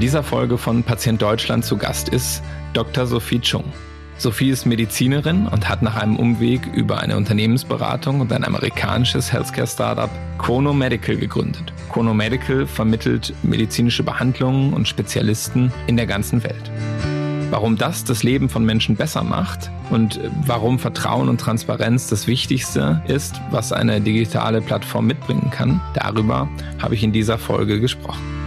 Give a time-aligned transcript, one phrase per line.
[0.00, 2.42] In dieser Folge von Patient Deutschland zu Gast ist
[2.72, 3.06] Dr.
[3.06, 3.64] Sophie Chung.
[4.16, 10.08] Sophie ist Medizinerin und hat nach einem Umweg über eine Unternehmensberatung und ein amerikanisches Healthcare-Startup
[10.38, 11.74] Chrono Medical gegründet.
[11.92, 16.70] Chrono Medical vermittelt medizinische Behandlungen und Spezialisten in der ganzen Welt.
[17.50, 23.02] Warum das das Leben von Menschen besser macht und warum Vertrauen und Transparenz das Wichtigste
[23.06, 26.48] ist, was eine digitale Plattform mitbringen kann, darüber
[26.78, 28.39] habe ich in dieser Folge gesprochen.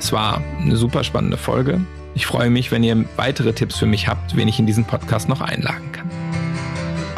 [0.00, 1.82] Es war eine super spannende Folge.
[2.14, 5.28] Ich freue mich, wenn ihr weitere Tipps für mich habt, wen ich in diesen Podcast
[5.28, 6.10] noch einladen kann.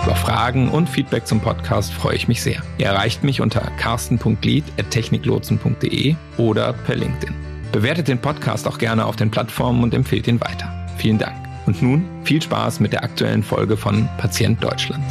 [0.05, 2.61] Über Fragen und Feedback zum Podcast freue ich mich sehr.
[2.79, 7.37] Ihr erreicht mich unter carsten.glied.techniklotsen.de oder per LinkedIn.
[7.71, 10.89] Bewertet den Podcast auch gerne auf den Plattformen und empfehlt ihn weiter.
[10.99, 11.37] Vielen Dank.
[11.67, 15.05] Und nun viel Spaß mit der aktuellen Folge von Patient Deutschland.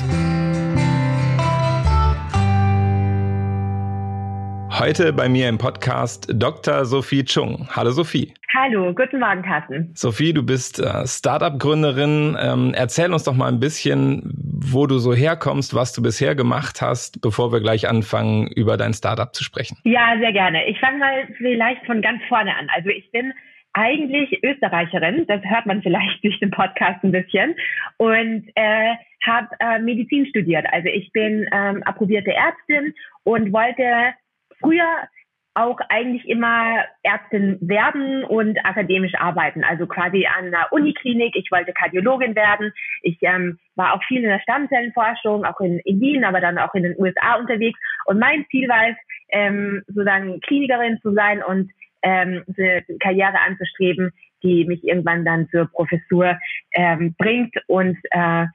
[4.82, 6.86] Heute bei mir im Podcast Dr.
[6.86, 7.68] Sophie Chung.
[7.70, 8.34] Hallo Sophie.
[8.52, 9.92] Hallo, guten Morgen, Carsten.
[9.94, 12.36] Sophie, du bist äh, Startup-Gründerin.
[12.42, 16.82] Ähm, erzähl uns doch mal ein bisschen, wo du so herkommst, was du bisher gemacht
[16.82, 19.78] hast, bevor wir gleich anfangen, über dein Startup zu sprechen.
[19.84, 20.68] Ja, sehr gerne.
[20.68, 22.68] Ich fange mal vielleicht von ganz vorne an.
[22.76, 23.34] Also ich bin
[23.74, 27.54] eigentlich Österreicherin, das hört man vielleicht durch den Podcast ein bisschen,
[27.98, 30.66] und äh, habe äh, Medizin studiert.
[30.72, 34.16] Also ich bin ähm, approbierte Ärztin und wollte
[34.62, 35.08] früher
[35.54, 41.36] auch eigentlich immer Ärztin werden und akademisch arbeiten, also quasi an einer Uniklinik.
[41.36, 42.72] Ich wollte Kardiologin werden.
[43.02, 46.74] Ich ähm, war auch viel in der Stammzellenforschung, auch in, in Wien, aber dann auch
[46.74, 47.78] in den USA unterwegs.
[48.06, 48.96] Und mein Ziel war es,
[49.30, 51.70] ähm, sozusagen Klinikerin zu sein und
[52.02, 54.12] ähm, eine Karriere anzustreben,
[54.44, 56.40] die mich irgendwann dann zur Professur
[56.72, 58.46] ähm, bringt und äh,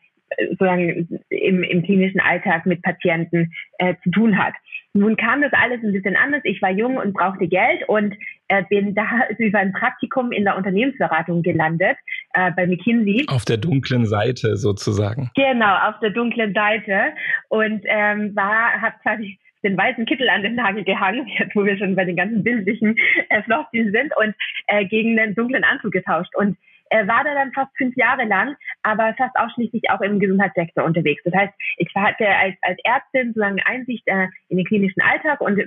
[0.50, 4.54] sozusagen im, im klinischen Alltag mit Patienten äh, zu tun hat.
[4.96, 6.40] Nun kam das alles ein bisschen anders.
[6.44, 8.14] Ich war jung und brauchte Geld und
[8.48, 9.06] äh, bin da
[9.38, 11.96] über ein Praktikum in der Unternehmensberatung gelandet
[12.34, 13.26] äh, bei McKinsey.
[13.28, 15.30] Auf der dunklen Seite sozusagen.
[15.34, 17.12] Genau, auf der dunklen Seite
[17.48, 21.96] und ähm, war, habe quasi den weißen Kittel an den Nagel gehangen, wo wir schon
[21.96, 22.96] bei den ganzen bildlichen
[23.28, 24.34] äh, Floskeln sind und
[24.68, 26.56] äh, gegen den dunklen Anzug getauscht und
[26.90, 31.22] äh, war da dann fast fünf Jahre lang, aber fast ausschließlich auch im Gesundheitssektor unterwegs.
[31.24, 35.58] Das heißt, ich hatte als, als Ärztin sozusagen Einsicht äh, in den klinischen Alltag und,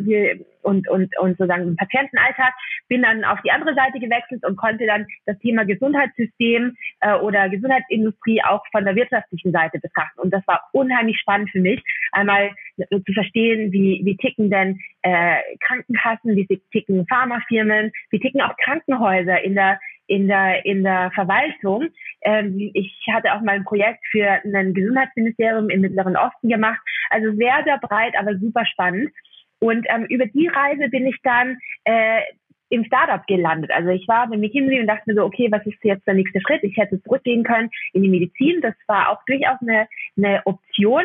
[0.61, 2.53] und, und, und sozusagen den Patientenalltag,
[2.87, 7.49] bin dann auf die andere Seite gewechselt und konnte dann das Thema Gesundheitssystem äh, oder
[7.49, 10.19] Gesundheitsindustrie auch von der wirtschaftlichen Seite betrachten.
[10.19, 12.51] Und das war unheimlich spannend für mich, einmal
[12.89, 19.41] zu verstehen, wie, wie ticken denn äh, Krankenkassen, wie ticken Pharmafirmen, wie ticken auch Krankenhäuser
[19.43, 19.79] in der
[20.09, 21.89] in der, in der Verwaltung.
[22.23, 26.81] Ähm, ich hatte auch mal ein Projekt für ein Gesundheitsministerium im Mittleren Osten gemacht.
[27.11, 29.11] Also sehr, sehr breit, aber super spannend.
[29.59, 32.21] Und ähm, über die Reise bin ich dann äh,
[32.69, 33.71] im Startup gelandet.
[33.71, 36.39] Also ich war bei McKinsey und dachte mir so, okay, was ist jetzt der nächste
[36.41, 36.63] Schritt?
[36.63, 38.61] Ich hätte zurückgehen können in die Medizin.
[38.61, 41.03] Das war auch durchaus eine, eine Option.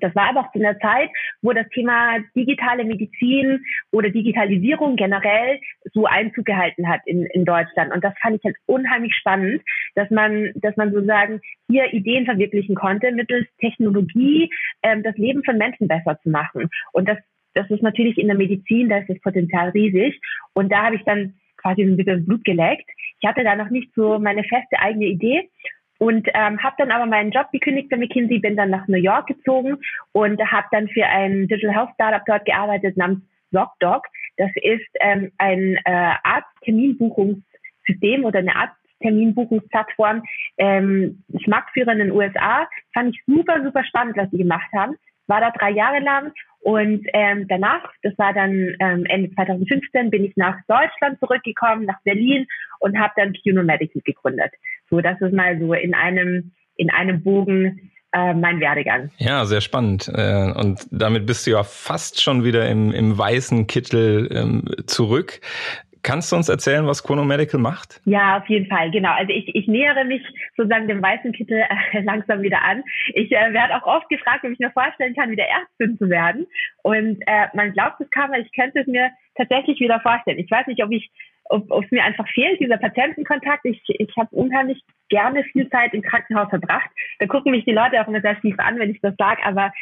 [0.00, 1.10] Das war aber auch zu einer Zeit,
[1.42, 5.60] wo das Thema digitale Medizin oder Digitalisierung generell
[5.92, 7.92] so Einzug gehalten hat in, in Deutschland.
[7.92, 9.62] Und das fand ich halt unheimlich spannend,
[9.94, 14.50] dass man, dass man sozusagen hier Ideen verwirklichen konnte, mittels Technologie
[14.82, 16.68] ähm, das Leben von Menschen besser zu machen.
[16.92, 17.18] Und das,
[17.54, 20.20] das ist natürlich in der Medizin, da ist das Potenzial riesig.
[20.54, 22.88] Und da habe ich dann quasi ein bisschen Blut geleckt.
[23.20, 25.48] Ich hatte da noch nicht so meine feste eigene Idee
[25.98, 29.28] und ähm, habe dann aber meinen Job gekündigt bei McKinsey, bin dann nach New York
[29.28, 29.78] gezogen
[30.12, 33.20] und habe dann für ein Digital Health Startup dort gearbeitet namens
[33.52, 34.06] ZocDoc.
[34.36, 40.24] Das ist ähm, ein äh, Arztterminbuchungssystem oder eine Arztterminbuchungsplattform,
[40.58, 42.68] ähm, Marktführer in den USA.
[42.92, 44.96] Fand ich super, super spannend, was sie gemacht haben.
[45.26, 46.32] War da drei Jahre lang
[46.64, 52.00] und ähm, danach, das war dann ähm, Ende 2015, bin ich nach Deutschland zurückgekommen, nach
[52.04, 52.46] Berlin
[52.80, 54.50] und habe dann Cuno Medical gegründet.
[54.90, 59.10] So, das ist mal so in einem in einem Bogen äh, mein Werdegang.
[59.18, 60.10] Ja, sehr spannend.
[60.14, 65.40] Äh, und damit bist du ja fast schon wieder im, im weißen Kittel ähm, zurück.
[66.04, 68.02] Kannst du uns erzählen, was Chrono Medical macht?
[68.04, 69.12] Ja, auf jeden Fall, genau.
[69.12, 70.22] Also ich, ich nähere mich
[70.54, 72.84] sozusagen dem weißen Kittel äh, langsam wieder an.
[73.14, 76.46] Ich äh, werde auch oft gefragt, ob ich mir vorstellen kann, wieder Ärztin zu werden.
[76.82, 80.38] Und äh, man glaubt es kaum, weil ich könnte es mir tatsächlich wieder vorstellen.
[80.38, 81.10] Ich weiß nicht, ob ich
[81.44, 83.64] ob, es mir einfach fehlt, dieser Patientenkontakt.
[83.64, 86.88] Ich, ich habe unheimlich gerne viel Zeit im Krankenhaus verbracht.
[87.18, 89.72] Da gucken mich die Leute auch immer sehr schief an, wenn ich das sage, aber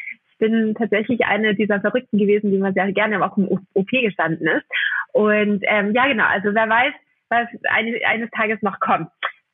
[0.43, 4.67] bin tatsächlich eine dieser Verrückten gewesen, die man sehr gerne auch im OP gestanden ist.
[5.13, 6.93] Und ähm, ja, genau, also wer weiß,
[7.29, 9.09] was eine, eines Tages noch kommt.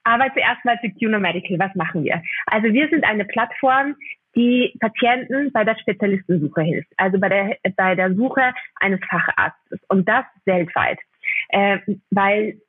[0.04, 2.22] Aber zuerst mal zu Cuno Medical, was machen wir?
[2.46, 3.96] Also wir sind eine Plattform,
[4.34, 10.08] die Patienten bei der Spezialistensuche hilft, also bei der, bei der Suche eines Facharztes und
[10.08, 10.98] das weltweit.
[11.48, 11.78] Äh,
[12.10, 12.60] weil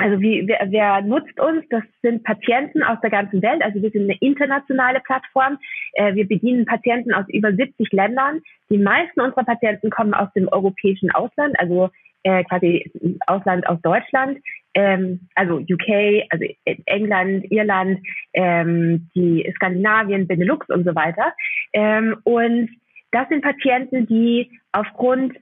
[0.00, 1.62] also wie, wer, wer nutzt uns?
[1.68, 3.62] Das sind Patienten aus der ganzen Welt.
[3.62, 5.58] Also wir sind eine internationale Plattform.
[5.92, 8.40] Äh, wir bedienen Patienten aus über 70 Ländern.
[8.70, 11.90] Die meisten unserer Patienten kommen aus dem europäischen Ausland, also
[12.22, 12.90] äh, quasi
[13.26, 14.38] Ausland aus Deutschland,
[14.74, 16.46] ähm, also UK, also
[16.86, 18.00] England, Irland,
[18.32, 21.34] ähm, die Skandinavien, Benelux und so weiter.
[21.72, 22.70] Ähm, und
[23.12, 25.36] das sind Patienten, die aufgrund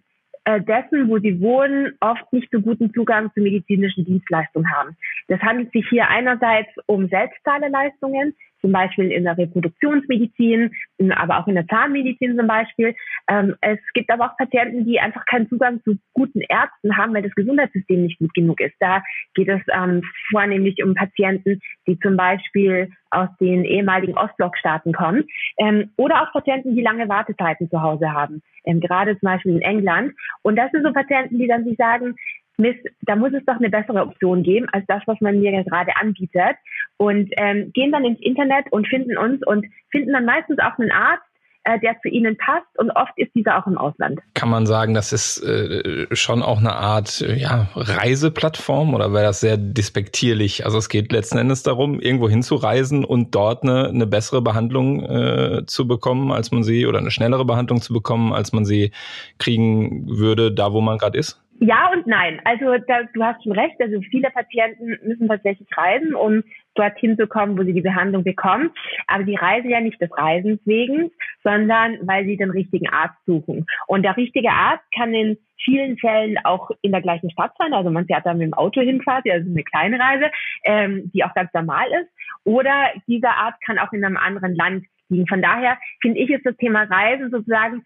[0.57, 4.97] dessen, wo sie wohnen, oft nicht so guten Zugang zu medizinischen Dienstleistungen haben.
[5.29, 10.71] Das handelt sich hier einerseits um Selbstzahleleistungen, zum Beispiel in der Reproduktionsmedizin,
[11.11, 12.95] aber auch in der Zahnmedizin zum Beispiel.
[13.31, 17.23] Ähm, es gibt aber auch Patienten, die einfach keinen Zugang zu guten Ärzten haben, weil
[17.23, 18.75] das Gesundheitssystem nicht gut genug ist.
[18.81, 19.03] Da
[19.35, 25.25] geht es ähm, vornehmlich um Patienten, die zum Beispiel aus den ehemaligen Ostblockstaaten kommen
[25.59, 30.15] ähm, oder auch Patienten, die lange Wartezeiten zu Hause haben, gerade zum Beispiel in England.
[30.43, 32.17] Und das sind so Patienten, die dann sich sagen,
[32.59, 35.97] Mist, da muss es doch eine bessere Option geben als das, was man mir gerade
[35.97, 36.57] anbietet.
[36.97, 40.91] Und ähm, gehen dann ins Internet und finden uns und finden dann meistens auch einen
[40.91, 41.23] Arzt,
[41.69, 44.21] äh, der zu ihnen passt und oft ist dieser auch im Ausland.
[44.35, 49.41] Kann man sagen, das ist äh, schon auch eine Art ja, Reiseplattform oder wäre das
[49.41, 50.65] sehr despektierlich?
[50.65, 55.67] Also es geht letzten Endes darum, irgendwo hinzureisen und dort eine, eine bessere Behandlung äh,
[55.67, 58.93] zu bekommen, als man sie oder eine schnellere Behandlung zu bekommen, als man sie
[59.39, 61.41] kriegen würde, da wo man gerade ist?
[61.61, 62.41] Ja und nein.
[62.45, 63.81] Also da, du hast schon recht.
[63.81, 66.43] Also viele Patienten müssen tatsächlich reisen, um
[66.75, 68.71] dorthin zu kommen, wo sie die Behandlung bekommen.
[69.07, 71.11] Aber sie reisen ja nicht des Reisens wegen,
[71.43, 73.67] sondern weil sie den richtigen Arzt suchen.
[73.89, 77.73] Und der richtige Arzt kann in vielen Fällen auch in der gleichen Stadt sein.
[77.73, 80.31] Also man fährt dann mit dem Auto hin quasi, also eine kleine Reise,
[80.65, 82.11] ähm, die auch ganz normal ist.
[82.45, 85.27] Oder dieser Arzt kann auch in einem anderen Land liegen.
[85.27, 87.85] Von daher finde ich, ist das Thema Reisen sozusagen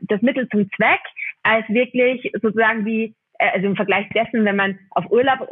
[0.00, 1.00] das Mittel zum Zweck,
[1.46, 5.48] als wirklich sozusagen wie, äh, also im Vergleich dessen, wenn man auf Urlaub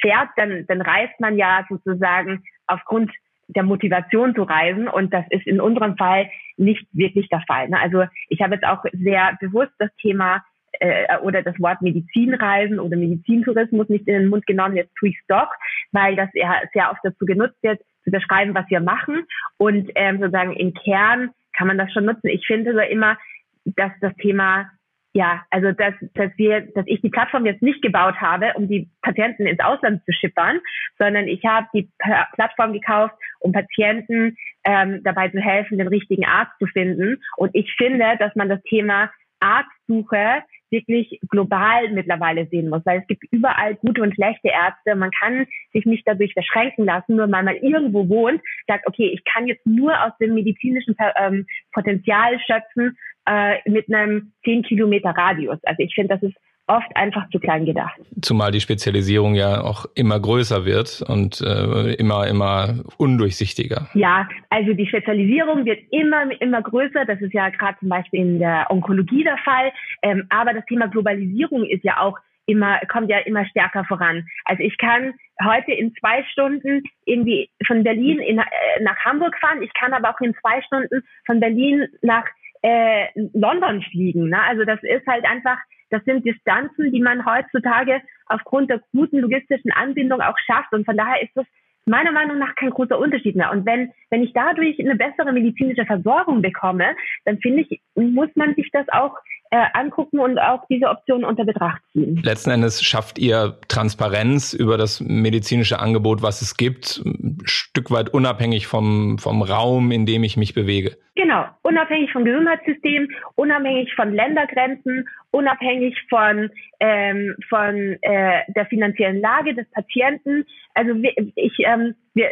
[0.00, 3.10] fährt, dann, dann reist man ja sozusagen aufgrund
[3.48, 7.68] der Motivation zu reisen und das ist in unserem Fall nicht wirklich der Fall.
[7.70, 7.80] Ne?
[7.80, 10.44] Also ich habe jetzt auch sehr bewusst das Thema
[10.80, 15.18] äh, oder das Wort Medizinreisen oder Medizintourismus nicht in den Mund genommen, jetzt tue ich
[15.18, 15.48] es doch,
[15.92, 19.24] weil das ja sehr oft dazu genutzt wird, zu beschreiben, was wir machen.
[19.56, 22.28] Und ähm, sozusagen im Kern kann man das schon nutzen.
[22.28, 23.16] Ich finde so immer,
[23.64, 24.70] dass das Thema
[25.14, 28.88] ja, also dass, dass wir, dass ich die Plattform jetzt nicht gebaut habe, um die
[29.02, 30.60] Patienten ins Ausland zu schippern,
[30.98, 31.90] sondern ich habe die
[32.34, 37.22] Plattform gekauft, um Patienten ähm, dabei zu helfen, den richtigen Arzt zu finden.
[37.36, 39.10] Und ich finde, dass man das Thema
[39.40, 44.94] Arztsuche wirklich global mittlerweile sehen muss, weil es gibt überall gute und schlechte Ärzte.
[44.94, 49.24] Man kann sich nicht dadurch verschränken lassen, nur weil man irgendwo wohnt, sagt, okay, ich
[49.24, 52.98] kann jetzt nur aus dem medizinischen ähm, Potenzial schöpfen
[53.28, 55.58] äh, mit einem 10 Kilometer Radius.
[55.64, 56.36] Also ich finde, das ist
[56.68, 57.98] oft einfach zu klein gedacht.
[58.20, 63.88] Zumal die Spezialisierung ja auch immer größer wird und äh, immer, immer undurchsichtiger.
[63.94, 67.04] Ja, also die Spezialisierung wird immer, immer größer.
[67.06, 69.72] Das ist ja gerade zum Beispiel in der Onkologie der Fall.
[70.02, 74.26] Ähm, aber das Thema Globalisierung ist ja auch immer, kommt ja immer stärker voran.
[74.44, 75.14] Also ich kann
[75.44, 78.42] heute in zwei Stunden irgendwie von Berlin in, äh,
[78.82, 79.62] nach Hamburg fahren.
[79.62, 82.24] Ich kann aber auch in zwei Stunden von Berlin nach
[82.62, 84.28] äh, London fliegen.
[84.28, 84.42] Ne?
[84.42, 85.58] Also das ist halt einfach
[85.90, 90.72] das sind Distanzen, die man heutzutage aufgrund der guten logistischen Anbindung auch schafft.
[90.72, 91.46] Und von daher ist das
[91.86, 93.50] meiner Meinung nach kein großer Unterschied mehr.
[93.50, 98.54] Und wenn, wenn ich dadurch eine bessere medizinische Versorgung bekomme, dann finde ich, muss man
[98.54, 99.14] sich das auch
[99.50, 102.20] äh, angucken und auch diese Option unter Betracht ziehen.
[102.22, 108.10] Letzten Endes schafft ihr Transparenz über das medizinische Angebot, was es gibt, ein Stück weit
[108.10, 110.96] unabhängig vom, vom Raum, in dem ich mich bewege.
[111.14, 119.54] Genau, unabhängig vom Gesundheitssystem, unabhängig von Ländergrenzen, unabhängig von, ähm, von äh, der finanziellen Lage
[119.54, 120.46] des Patienten.
[120.74, 120.92] Also
[121.34, 122.30] ich, ähm, wir,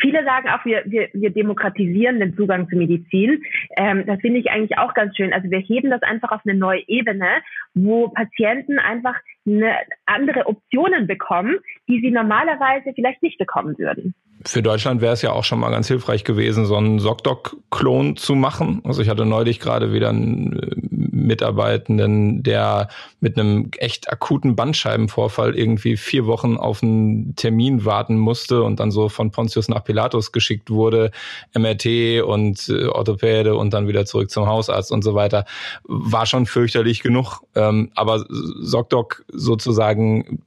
[0.00, 3.42] Viele sagen auch, wir, wir, wir demokratisieren den Zugang zur Medizin.
[3.76, 5.32] Ähm, das finde ich eigentlich auch ganz schön.
[5.32, 7.42] Also wir heben das einfach auf eine neue Ebene,
[7.74, 9.16] wo Patienten einfach
[9.46, 9.74] eine
[10.06, 11.56] andere Optionen bekommen,
[11.88, 14.14] die sie normalerweise vielleicht nicht bekommen würden
[14.46, 18.34] für Deutschland wäre es ja auch schon mal ganz hilfreich gewesen, so einen SockDoc-Klon zu
[18.34, 18.80] machen.
[18.84, 22.88] Also ich hatte neulich gerade wieder einen äh, Mitarbeitenden, der
[23.20, 28.90] mit einem echt akuten Bandscheibenvorfall irgendwie vier Wochen auf einen Termin warten musste und dann
[28.90, 31.10] so von Pontius nach Pilatus geschickt wurde,
[31.54, 35.44] MRT und äh, Orthopäde und dann wieder zurück zum Hausarzt und so weiter.
[35.84, 37.42] War schon fürchterlich genug.
[37.54, 38.24] Ähm, aber
[38.62, 40.42] SockDoc sozusagen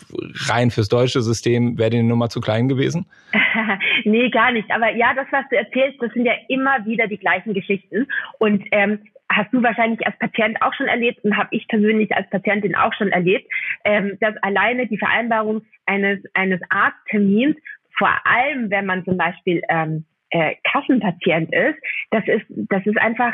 [0.48, 3.06] rein fürs deutsche System wäre die Nummer zu klein gewesen?
[4.04, 4.70] nee, gar nicht.
[4.72, 8.08] Aber ja, das, was du erzählst, das sind ja immer wieder die gleichen Geschichten.
[8.40, 9.00] Und ähm,
[9.30, 12.94] hast du wahrscheinlich als Patient auch schon erlebt und habe ich persönlich als Patientin auch
[12.94, 13.50] schon erlebt.
[13.86, 17.58] ähm, dass alleine die Vereinbarung eines, eines Arzttermins,
[17.98, 21.78] vor allem wenn man zum Beispiel ähm, äh, Kassenpatient ist,
[22.10, 23.34] das ist, das ist einfach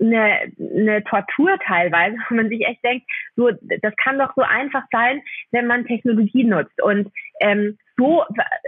[0.00, 4.84] eine, eine Tortur teilweise, wo man sich echt denkt, so, das kann doch so einfach
[4.92, 6.80] sein, wenn man Technologie nutzt.
[6.82, 7.10] Und
[7.40, 8.24] ähm, so,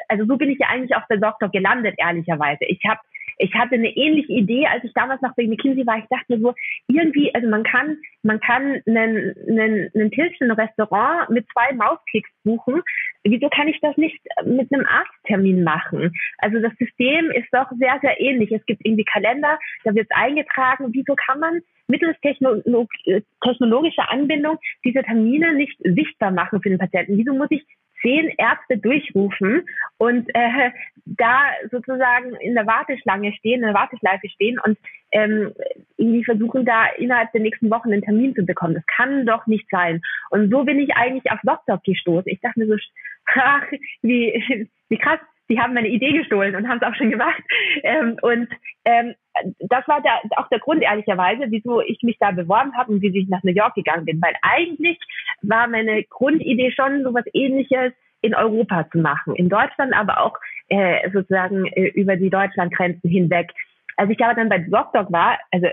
[0.08, 2.64] also so bin ich ja eigentlich auch bei Doktor gelandet, ehrlicherweise.
[2.66, 3.00] Ich habe
[3.38, 5.98] ich hatte eine ähnliche Idee, als ich damals noch bei McKinsey war.
[5.98, 6.54] Ich dachte mir so,
[6.88, 12.30] irgendwie, also man kann, man kann einen, einen, einen Tisch, ein Restaurant mit zwei Mausklicks
[12.44, 12.82] buchen.
[13.24, 16.12] Wieso kann ich das nicht mit einem Arzttermin machen?
[16.38, 18.50] Also das System ist doch sehr, sehr ähnlich.
[18.52, 20.88] Es gibt irgendwie Kalender, da wird eingetragen.
[20.92, 22.90] Wieso kann man mittels Technolog
[23.42, 27.16] technologischer Anbindung diese Termine nicht sichtbar machen für den Patienten?
[27.16, 27.64] Wieso muss ich
[28.02, 29.66] zehn Ärzte durchrufen
[29.98, 30.70] und äh,
[31.04, 34.78] da sozusagen in der Warteschlange stehen, in der Warteschleife stehen und
[35.12, 35.52] ähm,
[35.96, 38.74] irgendwie versuchen, da innerhalb der nächsten Wochen einen Termin zu bekommen.
[38.74, 40.02] Das kann doch nicht sein.
[40.30, 42.30] Und so bin ich eigentlich auf Doctor gestoßen.
[42.30, 42.76] Ich dachte mir so,
[43.34, 43.66] ach,
[44.02, 47.42] wie, wie krass, die haben meine Idee gestohlen und haben es auch schon gemacht.
[47.82, 48.48] Ähm, und
[48.84, 49.14] ähm,
[49.60, 53.16] das war der, auch der Grund, ehrlicherweise, wieso ich mich da beworben habe und wie
[53.16, 54.20] ich nach New York gegangen bin.
[54.20, 54.98] Weil eigentlich
[55.42, 59.36] war meine Grundidee schon, so was ähnliches in Europa zu machen.
[59.36, 60.36] In Deutschland, aber auch
[60.68, 63.50] äh, sozusagen äh, über die Deutschlandgrenzen hinweg.
[63.96, 65.68] Als ich aber dann bei ZocDoc war, also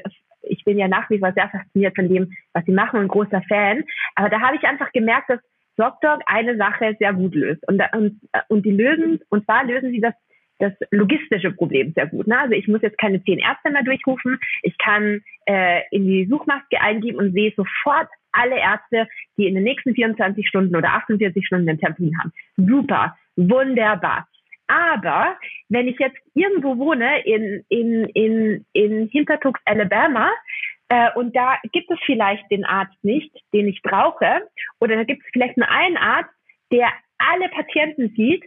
[0.47, 3.41] ich bin ja nach wie vor sehr fasziniert von dem, was sie machen und großer
[3.47, 3.83] Fan.
[4.15, 5.39] Aber da habe ich einfach gemerkt, dass
[5.77, 7.67] ZocDoc eine Sache sehr gut löst.
[7.67, 10.13] Und, und, und die lösen, und zwar lösen sie das
[10.59, 12.27] das logistische Problem sehr gut.
[12.27, 12.39] Ne?
[12.39, 14.39] Also ich muss jetzt keine zehn Ärzte mehr durchrufen.
[14.63, 19.63] Ich kann äh, in die Suchmaske eingeben und sehe sofort alle Ärzte, die in den
[19.63, 22.31] nächsten 24 Stunden oder 48 Stunden einen Termin haben.
[22.57, 24.27] Super, wunderbar.
[24.67, 25.37] Aber
[25.69, 30.31] wenn ich jetzt irgendwo wohne in, in, in, in Hintertux, Alabama,
[30.89, 34.47] äh, und da gibt es vielleicht den Arzt nicht, den ich brauche,
[34.79, 36.29] oder da gibt es vielleicht nur einen Arzt,
[36.71, 38.43] der alle Patienten sieht,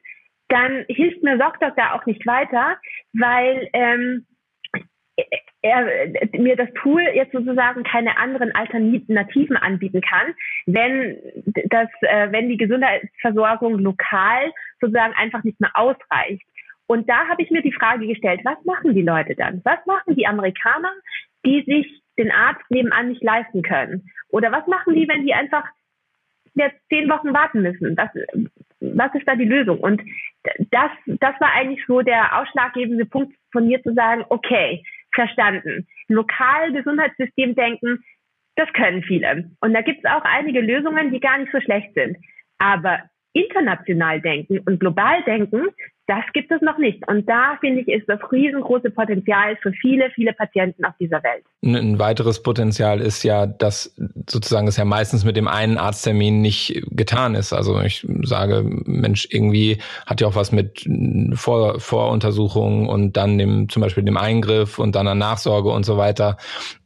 [0.49, 2.79] dann hilft mir ZocDoc da auch nicht weiter,
[3.13, 4.27] weil ähm,
[5.63, 5.87] er,
[6.39, 10.35] mir das Tool jetzt sozusagen keine anderen Alternativen anbieten kann,
[10.67, 11.19] wenn
[11.69, 16.47] das, äh, wenn die Gesundheitsversorgung lokal sozusagen einfach nicht mehr ausreicht.
[16.87, 19.61] Und da habe ich mir die Frage gestellt, was machen die Leute dann?
[19.65, 20.93] Was machen die Amerikaner,
[21.45, 24.11] die sich den Arzt nebenan nicht leisten können?
[24.29, 25.65] Oder was machen die, wenn die einfach
[26.55, 27.97] jetzt zehn Wochen warten müssen?
[27.97, 28.11] Was,
[28.81, 29.79] was ist da die Lösung?
[29.79, 30.03] Und
[30.71, 34.83] das, das war eigentlich so der ausschlaggebende Punkt von mir zu sagen, okay,
[35.15, 35.87] verstanden.
[36.09, 38.03] Lokal Gesundheitssystem denken,
[38.57, 39.51] das können viele.
[39.61, 42.17] Und da gibt es auch einige Lösungen, die gar nicht so schlecht sind.
[42.59, 45.69] Aber international denken und global denken,
[46.09, 47.07] das gibt es noch nicht.
[47.07, 51.45] Und da finde ich, ist das riesengroße Potenzial für viele, viele Patienten auf dieser Welt.
[51.63, 53.95] Ein weiteres Potenzial ist ja, dass
[54.27, 57.53] sozusagen es ja meistens mit dem einen Arzttermin nicht getan ist.
[57.53, 60.89] Also ich sage, Mensch, irgendwie hat ja auch was mit
[61.35, 65.99] Vor Voruntersuchungen und dann dem, zum Beispiel dem Eingriff und dann der Nachsorge und so
[65.99, 66.39] weiter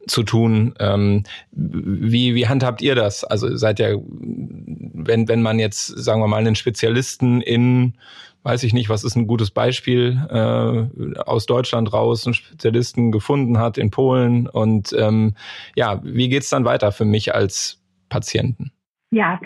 [0.09, 0.75] zu tun.
[0.81, 3.23] Ähm, wie, wie handhabt ihr das?
[3.23, 7.95] Also seid ihr, wenn, wenn man jetzt, sagen wir mal, einen Spezialisten in
[8.43, 13.59] weiß ich nicht, was ist ein gutes Beispiel, äh, aus Deutschland raus einen Spezialisten gefunden
[13.59, 14.49] hat in Polen.
[14.49, 15.35] Und ähm,
[15.77, 18.73] ja, wie geht's dann weiter für mich als Patienten?
[19.11, 19.41] Ja,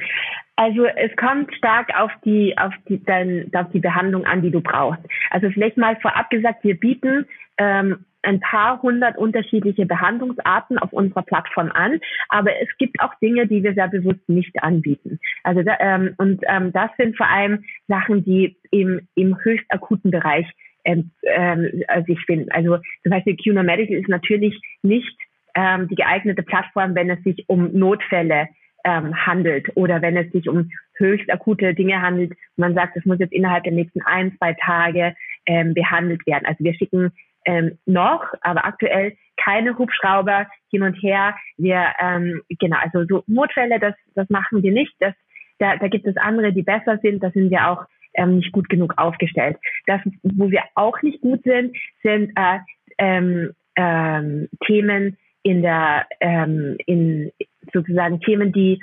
[0.56, 4.60] also es kommt stark auf die auf die dann auf die Behandlung an, die du
[4.60, 5.02] brauchst.
[5.30, 7.26] Also vielleicht mal vorab gesagt, wir bieten
[7.58, 13.46] ähm, ein paar hundert unterschiedliche Behandlungsarten auf unserer Plattform an, aber es gibt auch Dinge,
[13.46, 15.18] die wir sehr bewusst nicht anbieten.
[15.44, 20.10] Also da, ähm, und ähm, das sind vor allem Sachen, die im, im höchst akuten
[20.10, 20.46] Bereich
[20.84, 22.50] ähm, ähm, sich finden.
[22.50, 25.16] Also zum Beispiel QNO Medical ist natürlich nicht
[25.54, 28.48] ähm, die geeignete Plattform, wenn es sich um Notfälle
[28.84, 32.34] ähm, handelt oder wenn es sich um höchst akute Dinge handelt.
[32.56, 35.14] Man sagt, es muss jetzt innerhalb der nächsten ein, zwei Tage
[35.46, 36.46] ähm, behandelt werden.
[36.46, 37.12] Also wir schicken
[37.46, 41.34] ähm, noch, aber aktuell keine Hubschrauber hin und her.
[41.56, 44.94] Wir, ähm, genau, also so Notfälle, das, das machen wir nicht.
[45.00, 45.14] Das,
[45.58, 47.22] da, da gibt es andere, die besser sind.
[47.22, 47.84] Da sind wir auch
[48.14, 49.56] ähm, nicht gut genug aufgestellt.
[49.86, 52.58] Das, wo wir auch nicht gut sind, sind äh,
[52.98, 57.30] ähm, ähm, Themen in der, ähm, in
[57.72, 58.82] sozusagen Themen, die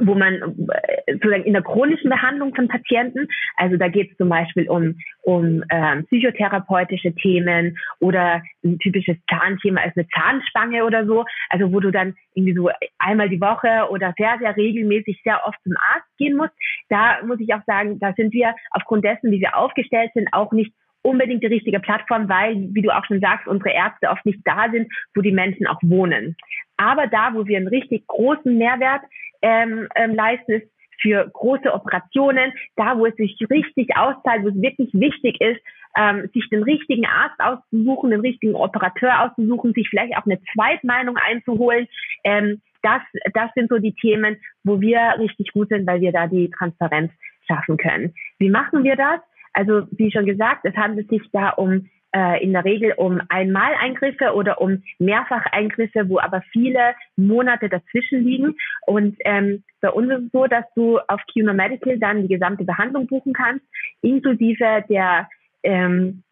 [0.00, 4.28] wo man äh, sozusagen in der chronischen Behandlung von Patienten, also da geht es zum
[4.28, 11.24] Beispiel um, um ähm, psychotherapeutische Themen oder ein typisches Zahnthema ist eine Zahnspange oder so,
[11.48, 15.58] also wo du dann irgendwie so einmal die Woche oder sehr, sehr regelmäßig sehr oft
[15.62, 16.52] zum Arzt gehen musst.
[16.88, 20.52] Da muss ich auch sagen, da sind wir aufgrund dessen, wie wir aufgestellt sind, auch
[20.52, 20.72] nicht
[21.02, 24.68] unbedingt die richtige Plattform, weil, wie du auch schon sagst, unsere Ärzte oft nicht da
[24.70, 26.36] sind, wo die Menschen auch wohnen.
[26.76, 29.02] Aber da, wo wir einen richtig großen Mehrwert
[29.42, 30.68] ähm, ähm, leisten, ist
[31.00, 35.60] für große Operationen, da wo es sich richtig auszahlt, wo es wirklich wichtig ist,
[35.96, 41.16] ähm, sich den richtigen Arzt auszusuchen, den richtigen Operateur auszusuchen, sich vielleicht auch eine Zweitmeinung
[41.16, 41.88] einzuholen.
[42.24, 43.02] Ähm, das,
[43.34, 47.12] das sind so die Themen, wo wir richtig gut sind, weil wir da die Transparenz
[47.46, 48.14] schaffen können.
[48.38, 49.20] Wie machen wir das?
[49.52, 54.34] Also wie schon gesagt, es handelt sich da um äh, in der Regel um Einmaleingriffe
[54.34, 58.56] oder um Mehrfacheingriffe, wo aber viele Monate dazwischen liegen.
[58.86, 62.64] Und ähm, bei uns ist es so, dass du auf QNO Medical dann die gesamte
[62.64, 63.64] Behandlung buchen kannst,
[64.02, 65.28] inklusive der,
[65.62, 66.22] ähm,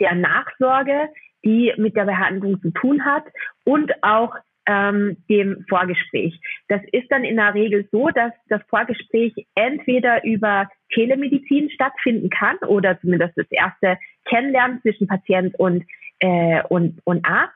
[0.00, 1.08] der Nachsorge,
[1.44, 3.24] die mit der Behandlung zu tun hat
[3.64, 4.34] und auch
[4.66, 6.38] ähm, dem Vorgespräch.
[6.68, 12.56] Das ist dann in der Regel so, dass das Vorgespräch entweder über Telemedizin stattfinden kann
[12.66, 15.84] oder zumindest das erste Kennenlernen zwischen Patient und,
[16.20, 17.54] äh, und, und Arzt.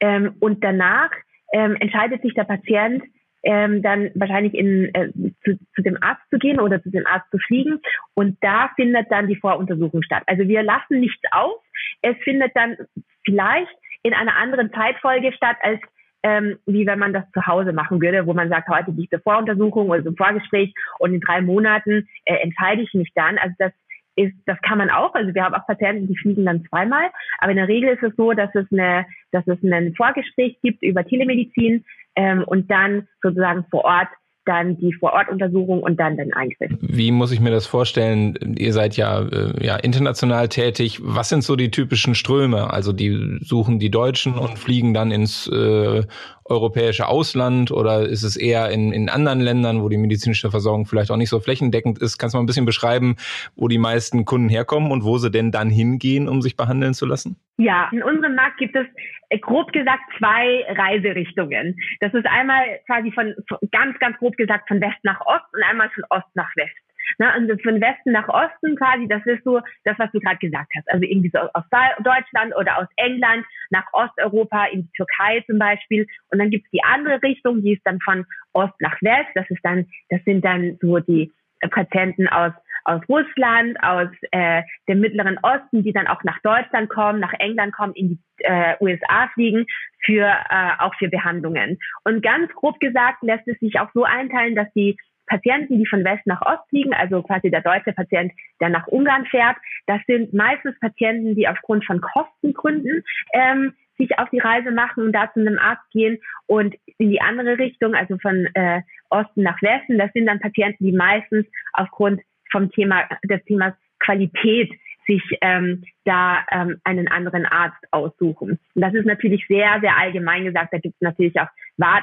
[0.00, 1.10] Ähm, und danach
[1.52, 3.02] ähm, entscheidet sich der Patient,
[3.42, 5.10] ähm, dann wahrscheinlich in, äh,
[5.44, 7.80] zu, zu dem Arzt zu gehen oder zu dem Arzt zu fliegen.
[8.14, 10.22] Und da findet dann die Voruntersuchung statt.
[10.26, 11.58] Also wir lassen nichts aus.
[12.02, 12.76] Es findet dann
[13.24, 15.80] vielleicht in einer anderen Zeitfolge statt, als
[16.22, 19.88] ähm, wie wenn man das zu Hause machen würde, wo man sagt, heute diese Voruntersuchung
[19.88, 23.38] oder so ein Vorgespräch und in drei Monaten äh, entscheide ich mich dann.
[23.38, 23.72] Also das
[24.16, 25.14] ist, das kann man auch.
[25.14, 27.10] Also wir haben auch Patienten, die fliegen dann zweimal.
[27.38, 30.82] Aber in der Regel ist es so, dass es eine, dass es ein Vorgespräch gibt
[30.82, 31.84] über Telemedizin
[32.16, 34.08] ähm, und dann sozusagen vor Ort
[34.50, 36.72] dann die Vorortuntersuchung und dann den Eingriff.
[36.80, 38.34] Wie muss ich mir das vorstellen?
[38.58, 40.98] Ihr seid ja, äh, ja international tätig.
[41.02, 42.72] Was sind so die typischen Ströme?
[42.72, 46.02] Also die suchen die Deutschen und fliegen dann ins äh,
[46.50, 51.10] europäische Ausland oder ist es eher in, in anderen Ländern, wo die medizinische Versorgung vielleicht
[51.10, 52.18] auch nicht so flächendeckend ist?
[52.18, 53.16] Kannst du mal ein bisschen beschreiben,
[53.56, 57.06] wo die meisten Kunden herkommen und wo sie denn dann hingehen, um sich behandeln zu
[57.06, 57.36] lassen?
[57.58, 58.86] Ja, in unserem Markt gibt es
[59.28, 61.76] äh, grob gesagt zwei Reiserichtungen.
[62.00, 63.34] Das ist einmal quasi von,
[63.70, 66.89] ganz, ganz grob gesagt von West nach Ost und einmal von Ost nach West.
[67.18, 70.70] Ne, und von Westen nach Osten quasi, das ist so das, was du gerade gesagt
[70.76, 70.90] hast.
[70.90, 71.64] Also irgendwie so aus
[72.02, 76.06] Deutschland oder aus England nach Osteuropa, in die Türkei zum Beispiel.
[76.30, 79.30] Und dann gibt's die andere Richtung, die ist dann von Ost nach West.
[79.34, 81.32] Das ist dann, das sind dann so die
[81.70, 82.52] Patienten aus
[82.84, 87.74] aus Russland, aus äh, dem Mittleren Osten, die dann auch nach Deutschland kommen, nach England
[87.74, 89.66] kommen, in die äh, USA fliegen
[90.04, 91.78] für äh, auch für Behandlungen.
[92.04, 94.96] Und ganz grob gesagt lässt es sich auch so einteilen, dass die
[95.30, 99.24] Patienten, die von West nach Ost fliegen, also quasi der deutsche Patient, der nach Ungarn
[99.26, 105.04] fährt, das sind meistens Patienten, die aufgrund von Kostengründen ähm, sich auf die Reise machen
[105.04, 109.42] und da zu einem Arzt gehen und in die andere Richtung, also von äh, Osten
[109.42, 114.72] nach Westen, das sind dann Patienten, die meistens aufgrund vom Thema des Themas Qualität
[115.10, 118.58] sich ähm, da ähm, einen anderen Arzt aussuchen.
[118.74, 120.72] Und das ist natürlich sehr, sehr allgemein gesagt.
[120.72, 121.48] Da gibt es natürlich auch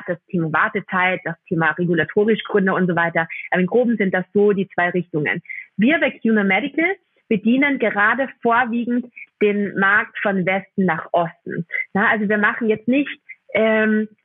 [0.07, 3.27] das Thema Wartezeit, das Thema regulatorisch Gründe und so weiter.
[3.51, 5.41] Aber im Groben sind das so die zwei Richtungen.
[5.77, 6.95] Wir bei CUNA Medical
[7.29, 9.05] bedienen gerade vorwiegend
[9.41, 11.65] den Markt von Westen nach Osten.
[11.93, 13.09] Ja, also wir machen jetzt nicht
[13.53, 14.15] ähm, äh,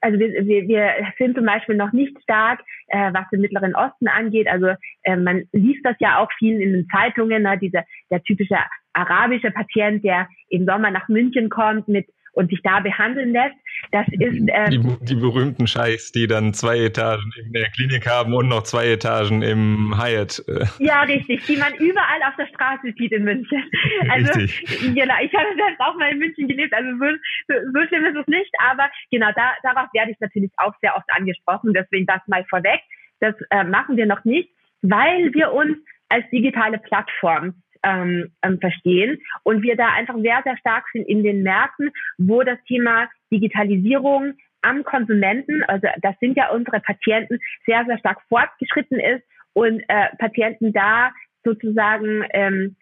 [0.00, 4.08] also wir, wir, wir sind zum Beispiel noch nicht stark, äh, was den Mittleren Osten
[4.08, 4.48] angeht.
[4.48, 8.56] Also äh, man liest das ja auch viel in den Zeitungen, ne, dieser der typische
[8.92, 13.56] arabische Patient, der im Sommer nach München kommt mit und sich da behandeln lässt.
[13.92, 18.34] Das ist äh, die, die berühmten Scheichs, die dann zwei Etagen in der Klinik haben
[18.34, 20.42] und noch zwei Etagen im Hyatt.
[20.46, 20.66] Äh.
[20.78, 23.62] Ja, richtig, die man überall auf der Straße sieht in München.
[24.08, 24.94] Also richtig.
[24.94, 28.26] genau, ich habe selbst auch mal in München gelebt, also so, so, schlimm ist es
[28.26, 32.44] nicht, aber genau, da, darauf werde ich natürlich auch sehr oft angesprochen, deswegen das mal
[32.48, 32.80] vorweg.
[33.20, 34.50] Das äh, machen wir noch nicht,
[34.82, 35.76] weil wir uns
[36.08, 41.22] als digitale Plattform ähm, ähm, verstehen und wir da einfach sehr, sehr stark sind in
[41.22, 47.84] den Märkten, wo das Thema Digitalisierung am Konsumenten, also das sind ja unsere Patienten, sehr,
[47.86, 49.22] sehr stark fortgeschritten ist
[49.54, 51.10] und äh, Patienten da
[51.44, 52.76] sozusagen ähm,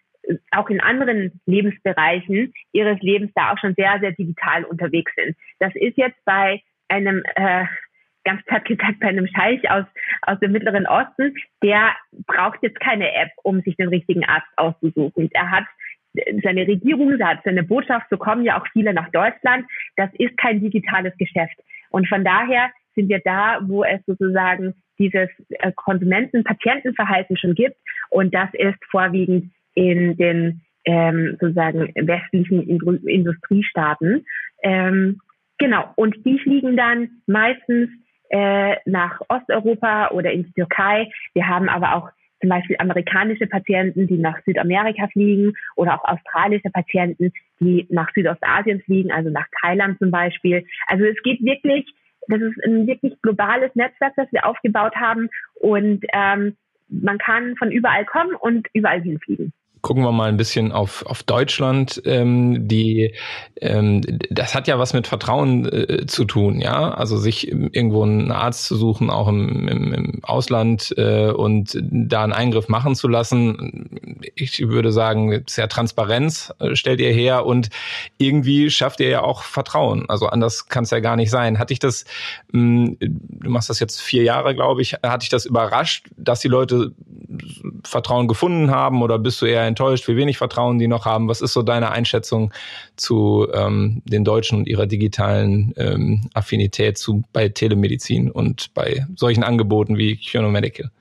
[0.51, 5.35] auch in anderen Lebensbereichen ihres Lebens da auch schon sehr, sehr digital unterwegs sind.
[5.59, 7.65] Das ist jetzt bei einem äh,
[8.23, 9.85] ganz platt gesagt bei einem Scheich aus,
[10.23, 11.95] aus dem Mittleren Osten, der
[12.27, 15.29] braucht jetzt keine App, um sich den richtigen Arzt auszusuchen.
[15.33, 15.65] Er hat
[16.43, 19.65] seine Regierung, er hat seine Botschaft, so kommen ja auch viele nach Deutschland.
[19.95, 21.55] Das ist kein digitales Geschäft.
[21.91, 27.77] Und von daher sind wir da, wo es sozusagen dieses äh, Konsumenten-Patientenverhalten schon gibt.
[28.09, 34.25] Und das ist vorwiegend in den ähm, sozusagen westlichen Industriestaaten.
[34.63, 35.21] Ähm,
[35.57, 35.91] genau.
[35.95, 37.89] Und die fliegen dann meistens
[38.29, 41.09] äh, nach Osteuropa oder in die Türkei.
[41.33, 42.09] Wir haben aber auch
[42.41, 48.81] zum Beispiel amerikanische Patienten, die nach Südamerika fliegen oder auch australische Patienten, die nach Südostasien
[48.81, 50.65] fliegen, also nach Thailand zum Beispiel.
[50.87, 51.85] Also es geht wirklich
[52.27, 56.55] das ist ein wirklich globales Netzwerk, das wir aufgebaut haben und ähm,
[56.87, 61.23] man kann von überall kommen und überall hinfliegen gucken wir mal ein bisschen auf, auf
[61.23, 62.01] Deutschland.
[62.05, 63.13] Ähm, die,
[63.61, 66.91] ähm, das hat ja was mit Vertrauen äh, zu tun, ja.
[66.91, 72.23] Also sich irgendwo einen Arzt zu suchen, auch im, im, im Ausland äh, und da
[72.23, 73.89] einen Eingriff machen zu lassen.
[74.35, 77.69] Ich würde sagen, sehr Transparenz äh, stellt ihr her und
[78.17, 80.09] irgendwie schafft ihr ja auch Vertrauen.
[80.09, 81.59] Also anders kann es ja gar nicht sein.
[81.59, 82.05] Hatte ich das,
[82.51, 86.47] mh, du machst das jetzt vier Jahre, glaube ich, hatte ich das überrascht, dass die
[86.47, 86.91] Leute
[87.83, 91.29] Vertrauen gefunden haben oder bist du eher enttäuscht, wie wenig Vertrauen die noch haben?
[91.29, 92.53] Was ist so deine Einschätzung
[92.97, 99.43] zu ähm, den Deutschen und ihrer digitalen ähm, Affinität zu bei Telemedizin und bei solchen
[99.43, 100.91] Angeboten wie QAnon Medical?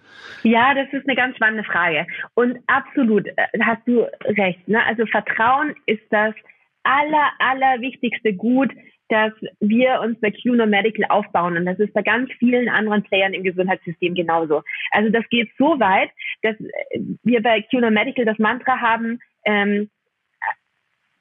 [0.44, 2.06] Ja, das ist eine ganz spannende Frage.
[2.34, 4.66] Und absolut, äh, hast du recht.
[4.68, 4.84] Ne?
[4.84, 6.34] Also Vertrauen ist das
[6.84, 8.70] aller, aller wichtigste Gut,
[9.08, 11.56] dass wir uns bei QNO Medical aufbauen.
[11.56, 14.62] Und das ist bei ganz vielen anderen Playern im Gesundheitssystem genauso.
[14.90, 16.10] Also das geht so weit,
[16.42, 16.56] dass
[17.22, 19.90] wir bei QNO Medical das Mantra haben, ähm,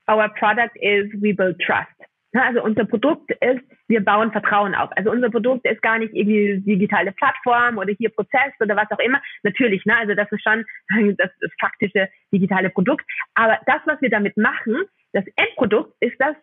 [0.10, 1.88] our product is we build trust.
[2.34, 4.89] Also unser Produkt ist, wir bauen Vertrauen auf.
[4.95, 9.00] Also unser Produkt ist gar nicht irgendwie digitale Plattform oder hier Prozess oder was auch
[9.00, 9.21] immer.
[9.43, 9.95] Natürlich, ne?
[9.97, 10.65] also das ist schon
[11.17, 13.06] das, das faktische digitale Produkt.
[13.34, 16.36] Aber das, was wir damit machen, das Endprodukt ist das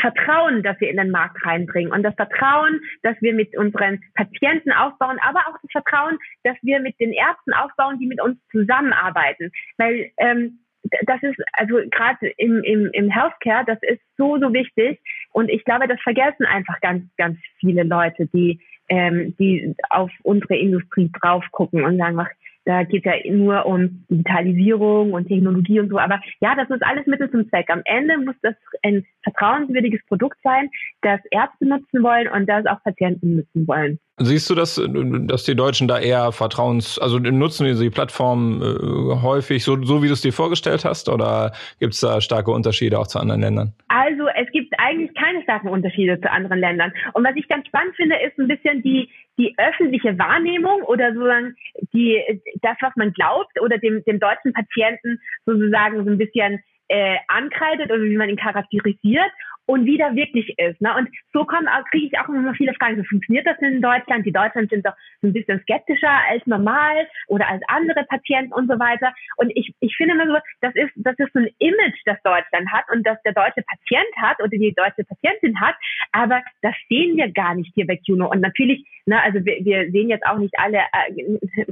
[0.00, 4.72] Vertrauen, das wir in den Markt reinbringen und das Vertrauen, das wir mit unseren Patienten
[4.72, 9.52] aufbauen, aber auch das Vertrauen, das wir mit den Ärzten aufbauen, die mit uns zusammenarbeiten.
[9.78, 10.58] Weil ähm,
[11.06, 15.00] das ist, also gerade im, im, im Healthcare, das ist so, so wichtig.
[15.32, 20.56] Und ich glaube, das vergessen einfach ganz, ganz viele Leute, die, ähm, die auf unsere
[20.56, 22.30] Industrie drauf gucken und sagen, ach,
[22.64, 25.98] da geht ja nur um Digitalisierung und Technologie und so.
[25.98, 27.68] Aber ja, das ist alles Mittel zum Zweck.
[27.70, 30.70] Am Ende muss das ein vertrauenswürdiges Produkt sein,
[31.02, 33.98] das Ärzte nutzen wollen und das auch Patienten nutzen wollen.
[34.18, 34.80] Siehst du, dass,
[35.26, 40.06] dass die Deutschen da eher Vertrauens, also nutzen die Plattform äh, häufig so, so, wie
[40.06, 41.50] du es dir vorgestellt hast, oder
[41.80, 43.74] gibt es da starke Unterschiede auch zu anderen Ländern?
[43.88, 46.92] Also es gibt eigentlich keine starken Unterschiede zu anderen Ländern.
[47.14, 51.56] Und was ich ganz spannend finde, ist ein bisschen die, die öffentliche Wahrnehmung oder sozusagen
[51.92, 52.22] die,
[52.62, 57.90] das, was man glaubt oder dem, dem deutschen Patienten sozusagen so ein bisschen äh, ankreidet
[57.90, 59.30] oder wie man ihn charakterisiert
[59.66, 60.80] und wie der wirklich ist.
[60.80, 60.94] Ne?
[60.96, 63.82] Und so kommen auch, kriege ich auch immer viele Fragen, so funktioniert das denn in
[63.82, 64.26] Deutschland?
[64.26, 68.78] Die Deutschen sind doch ein bisschen skeptischer als normal oder als andere Patienten und so
[68.78, 69.12] weiter.
[69.36, 72.70] Und ich, ich finde immer so, das ist, das ist so ein Image, das Deutschland
[72.72, 75.76] hat und das der deutsche Patient hat oder die deutsche Patientin hat,
[76.12, 78.30] aber das sehen wir gar nicht hier bei Juno.
[78.30, 81.64] Und natürlich, ne, also wir, wir sehen jetzt auch nicht alle äh,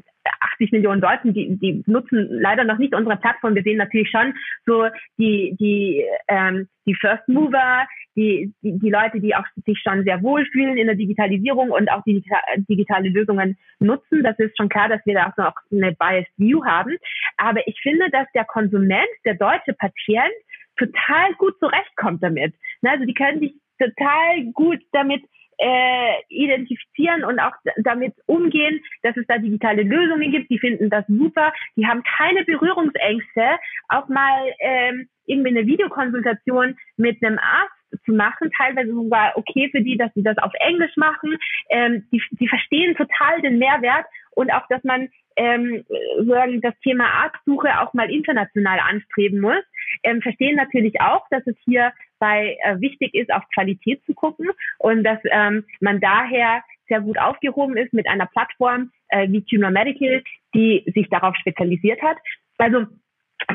[0.52, 3.54] 80 Millionen Deutschen, die, die nutzen leider noch nicht unsere Plattform.
[3.54, 4.34] Wir sehen natürlich schon
[4.66, 4.86] so
[5.18, 10.22] die, die, ähm, die First Mover, die, die, die Leute, die auch sich schon sehr
[10.22, 12.22] wohlfühlen in der Digitalisierung und auch die
[12.68, 14.22] digitale Lösungen nutzen.
[14.22, 16.96] Das ist schon klar, dass wir da auch noch eine Biased View haben.
[17.36, 20.32] Aber ich finde, dass der Konsument, der deutsche Patient,
[20.76, 22.54] total gut zurechtkommt damit.
[22.82, 25.22] Also die können sich total gut damit
[25.58, 27.52] äh, identifizieren und auch
[27.84, 30.50] damit umgehen, dass es da digitale Lösungen gibt.
[30.50, 31.52] Die finden das super.
[31.76, 38.50] Die haben keine Berührungsängste, auch mal ähm, irgendwie eine Videokonsultation mit einem Arzt zu machen,
[38.56, 41.36] teilweise sogar okay für die, dass sie das auf Englisch machen.
[41.68, 45.84] Ähm, die, die verstehen total den Mehrwert und auch, dass man ähm,
[46.26, 49.64] sagen, das Thema Arztsuche auch mal international anstreben muss.
[50.02, 54.48] Ähm, verstehen natürlich auch, dass es hier bei äh, wichtig ist, auf Qualität zu gucken
[54.78, 59.72] und dass ähm, man daher sehr gut aufgehoben ist mit einer Plattform äh, wie Tumor
[59.72, 60.22] Medical,
[60.54, 62.16] die sich darauf spezialisiert hat.
[62.58, 62.86] Also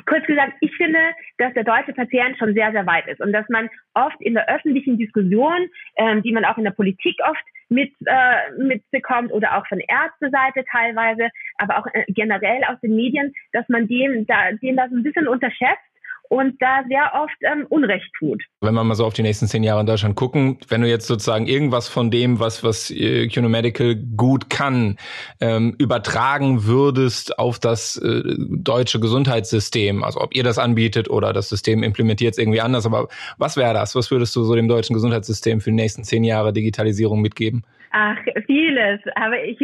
[0.06, 1.00] kurz gesagt, ich finde,
[1.38, 4.50] dass der deutsche Patient schon sehr, sehr weit ist und dass man oft in der
[4.50, 9.66] öffentlichen Diskussion, ähm, die man auch in der Politik oft mit, äh, mitbekommt oder auch
[9.68, 14.76] von Ärzteseite teilweise, aber auch äh, generell aus den Medien, dass man dem da, den
[14.76, 15.88] da so ein bisschen unterschätzt
[16.30, 18.44] und da sehr oft ähm, Unrecht tut.
[18.62, 21.08] Wenn wir mal so auf die nächsten zehn Jahre in Deutschland gucken, wenn du jetzt
[21.08, 24.98] sozusagen irgendwas von dem, was was äh, Medical gut kann,
[25.40, 31.50] ähm, übertragen würdest auf das äh, deutsche Gesundheitssystem, also ob ihr das anbietet oder das
[31.50, 33.96] System implementiert es irgendwie anders, aber was wäre das?
[33.96, 37.64] Was würdest du so dem deutschen Gesundheitssystem für die nächsten zehn Jahre Digitalisierung mitgeben?
[37.92, 39.00] Ach, vieles.
[39.16, 39.60] Aber ich,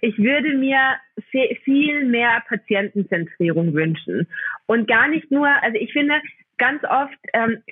[0.00, 0.96] ich würde mir
[1.64, 4.26] viel mehr Patientenzentrierung wünschen.
[4.66, 6.20] Und gar nicht nur, also ich finde,
[6.58, 7.62] ganz oft ähm,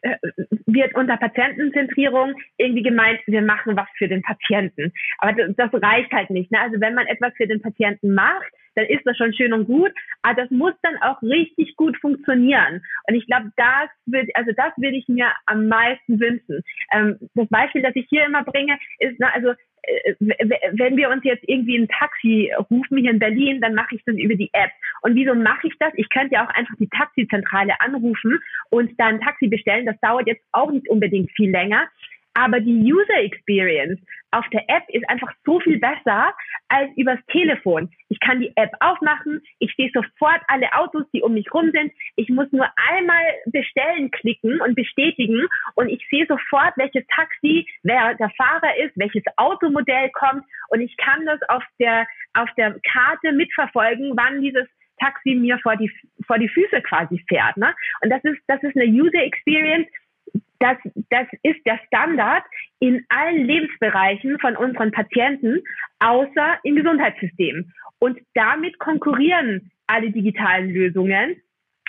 [0.67, 4.93] wird unter Patientenzentrierung irgendwie gemeint, wir machen was für den Patienten.
[5.19, 6.51] Aber das, das reicht halt nicht.
[6.51, 6.61] Ne?
[6.61, 9.93] Also wenn man etwas für den Patienten macht, dann ist das schon schön und gut.
[10.23, 12.83] Aber das muss dann auch richtig gut funktionieren.
[13.09, 16.63] Und ich glaube, das wird, also das würde ich mir am meisten wünschen.
[16.93, 19.51] Ähm, das Beispiel, das ich hier immer bringe, ist, na, also
[19.83, 24.03] äh, wenn wir uns jetzt irgendwie ein Taxi rufen hier in Berlin, dann mache ich
[24.05, 24.71] das über die App.
[25.03, 25.93] Und wieso mache ich das?
[25.97, 28.39] Ich könnte ja auch einfach die Taxizentrale anrufen
[28.71, 29.87] und dann ein Taxi bestellen.
[29.87, 31.89] Das dauert jetzt auch nicht unbedingt viel länger.
[32.37, 33.99] Aber die User Experience
[34.31, 36.35] auf der App ist einfach so viel besser
[36.69, 37.89] als übers Telefon.
[38.11, 41.93] Ich kann die App aufmachen, ich sehe sofort alle Autos, die um mich rum sind.
[42.17, 45.47] Ich muss nur einmal bestellen klicken und bestätigen
[45.77, 50.95] und ich sehe sofort, welches Taxi, wer der Fahrer ist, welches Automodell kommt und ich
[50.99, 54.67] kann das auf der auf der Karte mitverfolgen, wann dieses
[55.01, 55.91] Taxi mir vor die
[56.27, 57.57] vor die Füße quasi fährt.
[57.57, 57.75] Ne?
[58.03, 59.89] Und das ist das ist eine User Experience,
[60.61, 60.77] das,
[61.11, 62.45] das ist der Standard
[62.81, 65.63] in allen Lebensbereichen von unseren Patienten,
[65.99, 67.73] außer im Gesundheitssystem.
[67.99, 71.37] Und damit konkurrieren alle digitalen Lösungen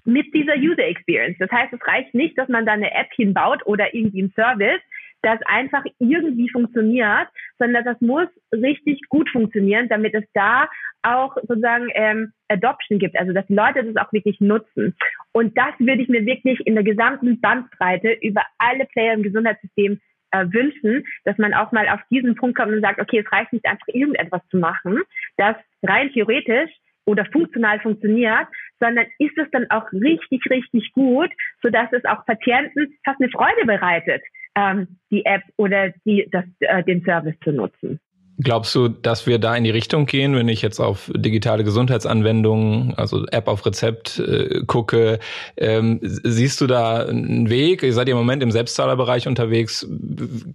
[0.05, 1.37] mit dieser User Experience.
[1.39, 4.81] Das heißt, es reicht nicht, dass man da eine App hinbaut oder irgendwie ein Service,
[5.21, 7.27] das einfach irgendwie funktioniert,
[7.59, 10.67] sondern das muss richtig gut funktionieren, damit es da
[11.01, 14.95] auch sozusagen ähm, Adoption gibt, also dass die Leute das auch wirklich nutzen.
[15.31, 19.99] Und das würde ich mir wirklich in der gesamten Bandbreite über alle Player im Gesundheitssystem
[20.31, 23.53] äh, wünschen, dass man auch mal auf diesen Punkt kommt und sagt, okay, es reicht
[23.53, 25.01] nicht einfach irgendetwas zu machen,
[25.37, 26.71] das rein theoretisch
[27.05, 28.47] oder funktional funktioniert,
[28.79, 33.65] sondern ist es dann auch richtig, richtig gut, sodass es auch Patienten fast eine Freude
[33.65, 34.21] bereitet,
[34.57, 37.99] ähm, die App oder die, das, äh, den Service zu nutzen.
[38.39, 42.93] Glaubst du, dass wir da in die Richtung gehen, wenn ich jetzt auf digitale Gesundheitsanwendungen,
[42.95, 45.17] also App auf Rezept äh, gucke?
[45.57, 47.81] Ähm, siehst du da einen Weg?
[47.81, 49.89] Ihr seid im Moment im Selbstzahlerbereich unterwegs.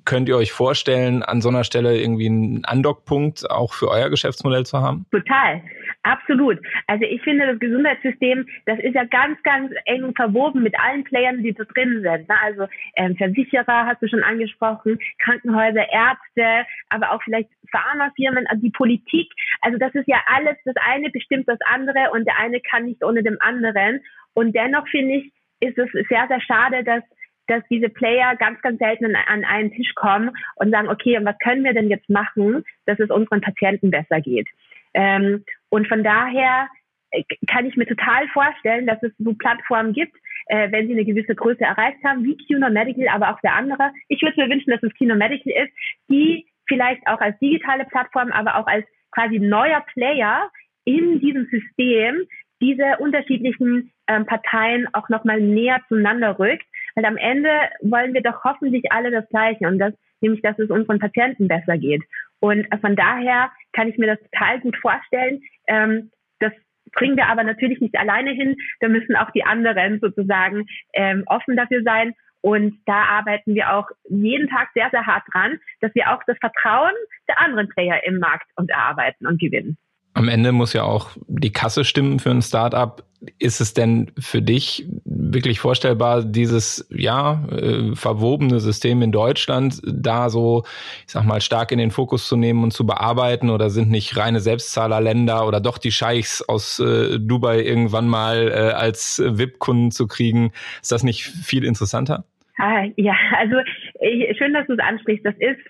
[0.05, 4.65] Könnt ihr euch vorstellen, an so einer Stelle irgendwie einen Andockpunkt auch für euer Geschäftsmodell
[4.65, 5.07] zu haben?
[5.11, 5.61] Total.
[6.05, 6.59] Absolut.
[6.89, 11.43] Also ich finde, das Gesundheitssystem, das ist ja ganz, ganz eng verwoben mit allen Playern,
[11.43, 12.29] die da drin sind.
[12.29, 12.35] Ne?
[12.43, 18.71] Also ähm, Versicherer hast du schon angesprochen, Krankenhäuser, Ärzte, aber auch vielleicht Pharmafirmen, also die
[18.71, 19.31] Politik.
[19.61, 23.05] Also das ist ja alles, das eine bestimmt das andere und der eine kann nicht
[23.05, 24.01] ohne dem anderen.
[24.35, 27.05] Und dennoch finde ich, ist es sehr, sehr schade, dass
[27.49, 31.65] dass diese Player ganz, ganz selten an einen Tisch kommen und sagen, okay, was können
[31.65, 34.49] wir denn jetzt machen, dass es unseren Patienten besser geht?
[34.95, 36.69] Ähm, und von daher
[37.11, 41.05] äh, kann ich mir total vorstellen, dass es so Plattformen gibt, äh, wenn sie eine
[41.05, 43.93] gewisse Größe erreicht haben, wie Cuno Medical, aber auch der andere.
[44.09, 45.73] Ich würde mir wünschen, dass es Cuno Medical ist,
[46.11, 50.51] die vielleicht auch als digitale Plattform, aber auch als quasi neuer Player
[50.85, 52.27] in diesem System
[52.61, 56.65] diese unterschiedlichen ähm, Parteien auch nochmal näher zueinander rückt.
[56.95, 57.51] Weil am Ende
[57.81, 61.79] wollen wir doch hoffentlich alle das Gleiche und das, nämlich, dass es unseren Patienten besser
[61.79, 62.03] geht.
[62.41, 65.43] Und von daher kann ich mir das total gut vorstellen.
[65.69, 66.53] Ähm, das
[66.93, 68.57] bringen wir aber natürlich nicht alleine hin.
[68.81, 72.15] Da müssen auch die anderen sozusagen ähm, offen dafür sein.
[72.41, 76.37] Und da arbeiten wir auch jeden Tag sehr, sehr hart dran, dass wir auch das
[76.39, 76.93] Vertrauen
[77.29, 79.79] der anderen Player im Markt und erarbeiten und gewinnen.
[80.15, 83.03] Am Ende muss ja auch die Kasse stimmen für ein Startup.
[83.39, 90.29] Ist es denn für dich wirklich vorstellbar, dieses ja äh, verwobene System in Deutschland da
[90.29, 90.65] so,
[91.07, 93.51] ich sag mal, stark in den Fokus zu nehmen und zu bearbeiten?
[93.51, 98.73] Oder sind nicht reine Selbstzahlerländer oder doch die Scheichs aus äh, Dubai irgendwann mal äh,
[98.73, 100.53] als VIP-Kunden zu kriegen?
[100.81, 102.25] Ist das nicht viel interessanter?
[102.59, 103.57] Ah, ja, also
[104.01, 105.25] ich, schön, dass du es ansprichst.
[105.25, 105.61] Das ist,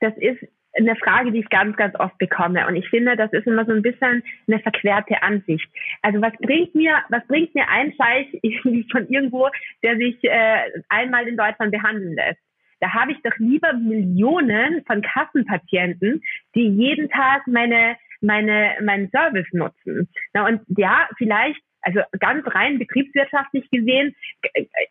[0.00, 2.66] das ist eine Frage, die ich ganz, ganz oft bekomme.
[2.66, 5.68] Und ich finde, das ist immer so ein bisschen eine verquerte Ansicht.
[6.02, 8.28] Also was bringt mir, was bringt mir ein Scheich
[8.90, 9.48] von irgendwo,
[9.82, 12.40] der sich äh, einmal in Deutschland behandeln lässt?
[12.80, 16.20] Da habe ich doch lieber Millionen von Kassenpatienten,
[16.54, 20.08] die jeden Tag meine, meine, meinen Service nutzen.
[20.32, 24.14] Na, und ja, vielleicht also ganz rein betriebswirtschaftlich gesehen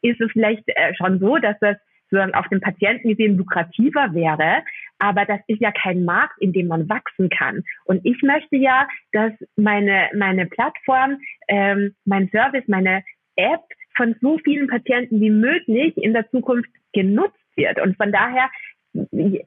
[0.01, 1.77] ist es vielleicht äh, schon so, dass das
[2.11, 4.63] sozusagen auf den Patienten gesehen lukrativer wäre.
[5.01, 7.63] Aber das ist ja kein Markt, in dem man wachsen kann.
[7.85, 13.03] Und ich möchte ja, dass meine, meine Plattform, ähm, mein Service, meine
[13.35, 13.61] App
[13.97, 17.81] von so vielen Patienten wie möglich in der Zukunft genutzt wird.
[17.81, 18.51] Und von daher,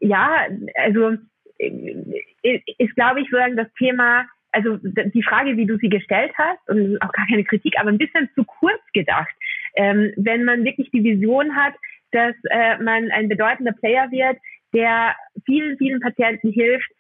[0.00, 1.12] ja, also
[1.58, 6.68] äh, ist, glaube ich, sozusagen das Thema, also die Frage, wie du sie gestellt hast,
[6.68, 9.34] und auch gar keine Kritik, aber ein bisschen zu kurz gedacht.
[9.76, 11.74] Ähm, wenn man wirklich die Vision hat,
[12.10, 14.36] dass äh, man ein bedeutender Player wird,
[14.74, 15.14] der
[15.46, 16.90] vielen, vielen Patienten hilft,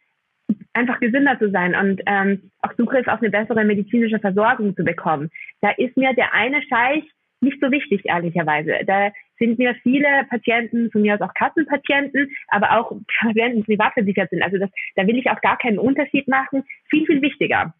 [0.72, 5.30] einfach gesünder zu sein und ähm, auch Zugriff auf eine bessere medizinische Versorgung zu bekommen.
[5.60, 7.04] Da ist mir der eine Scheich
[7.40, 8.80] nicht so wichtig, ehrlicherweise.
[8.86, 13.92] Da sind mir viele Patienten, von mir aus auch Kassenpatienten, aber auch Patienten, die privat
[13.92, 14.42] versichert sind.
[14.42, 16.64] Also das, da will ich auch gar keinen Unterschied machen.
[16.88, 17.74] Viel, viel wichtiger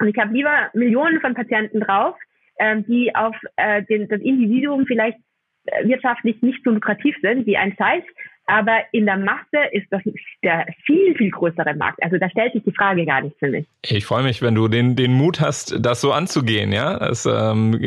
[0.00, 2.16] Und ich habe lieber Millionen von Patienten drauf,
[2.58, 5.18] ähm, die auf äh, den, das Individuum vielleicht
[5.66, 8.04] äh, wirtschaftlich nicht so lukrativ sind wie ein Zeiss,
[8.46, 10.02] aber in der Masse ist das
[10.42, 12.02] der viel, viel größere Markt.
[12.02, 13.66] Also da stellt sich die Frage gar nicht für mich.
[13.82, 16.70] Ich freue mich, wenn du den, den Mut hast, das so anzugehen.
[16.72, 17.80] Ja, das, ähm,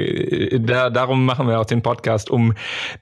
[0.65, 2.55] da, darum machen wir auch den Podcast, um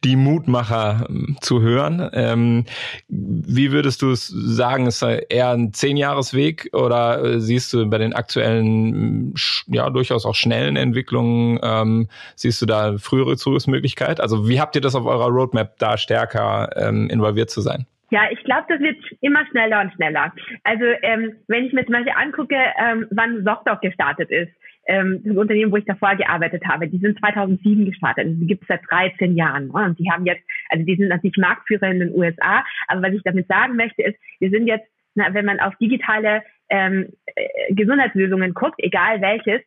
[0.03, 2.09] die Mutmacher ähm, zu hören.
[2.13, 2.65] Ähm,
[3.07, 4.87] wie würdest du es sagen?
[4.87, 9.33] Ist eher ein Zehnjahresweg oder äh, siehst du bei den aktuellen,
[9.67, 14.19] ja, durchaus auch schnellen Entwicklungen, ähm, siehst du da frühere Zugangsmöglichkeit?
[14.19, 17.44] Also wie habt ihr das auf eurer Roadmap da stärker ähm, involviert?
[17.45, 17.85] Involviert zu sein?
[18.11, 20.31] Ja, ich glaube, das wird immer schneller und schneller.
[20.63, 24.51] Also ähm, wenn ich mir zum Beispiel angucke, ähm, wann Sochtdoc gestartet ist,
[24.87, 28.25] ähm, das Unternehmen, wo ich davor gearbeitet habe, die sind 2007 gestartet.
[28.25, 29.67] Also die gibt es seit 13 Jahren.
[29.67, 29.85] Ne?
[29.85, 32.63] Und die haben jetzt, also die sind natürlich Marktführer in den USA.
[32.87, 36.43] Aber was ich damit sagen möchte, ist, wir sind jetzt, na, wenn man auf digitale
[36.69, 39.61] ähm, äh, Gesundheitslösungen guckt, egal welches,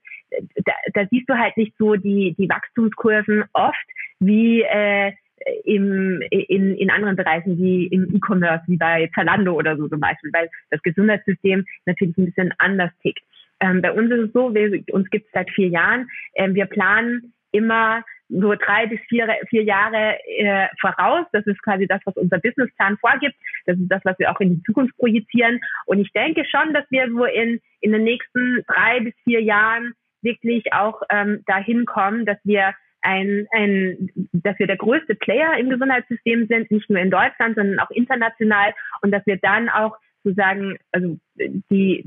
[0.64, 3.86] da, da siehst du halt nicht so die, die Wachstumskurven oft
[4.20, 5.12] wie äh,
[5.68, 10.30] im, in, in anderen Bereichen wie im E-Commerce, wie bei Zalando oder so zum Beispiel,
[10.32, 13.22] weil das Gesundheitssystem natürlich ein bisschen anders tickt.
[13.60, 16.08] Ähm, bei uns ist es so, wir, uns gibt es seit vier Jahren.
[16.36, 21.26] Ähm, wir planen immer so drei bis vier, vier Jahre äh, voraus.
[21.32, 23.34] Das ist quasi das, was unser Businessplan vorgibt.
[23.66, 25.60] Das ist das, was wir auch in die Zukunft projizieren.
[25.86, 29.92] Und ich denke schon, dass wir so in, in den nächsten drei bis vier Jahren
[30.22, 35.70] wirklich auch ähm, dahin kommen, dass wir ein, ein, dass wir der größte Player im
[35.70, 40.78] Gesundheitssystem sind, nicht nur in Deutschland, sondern auch international und dass wir dann auch sozusagen
[40.92, 42.04] also die,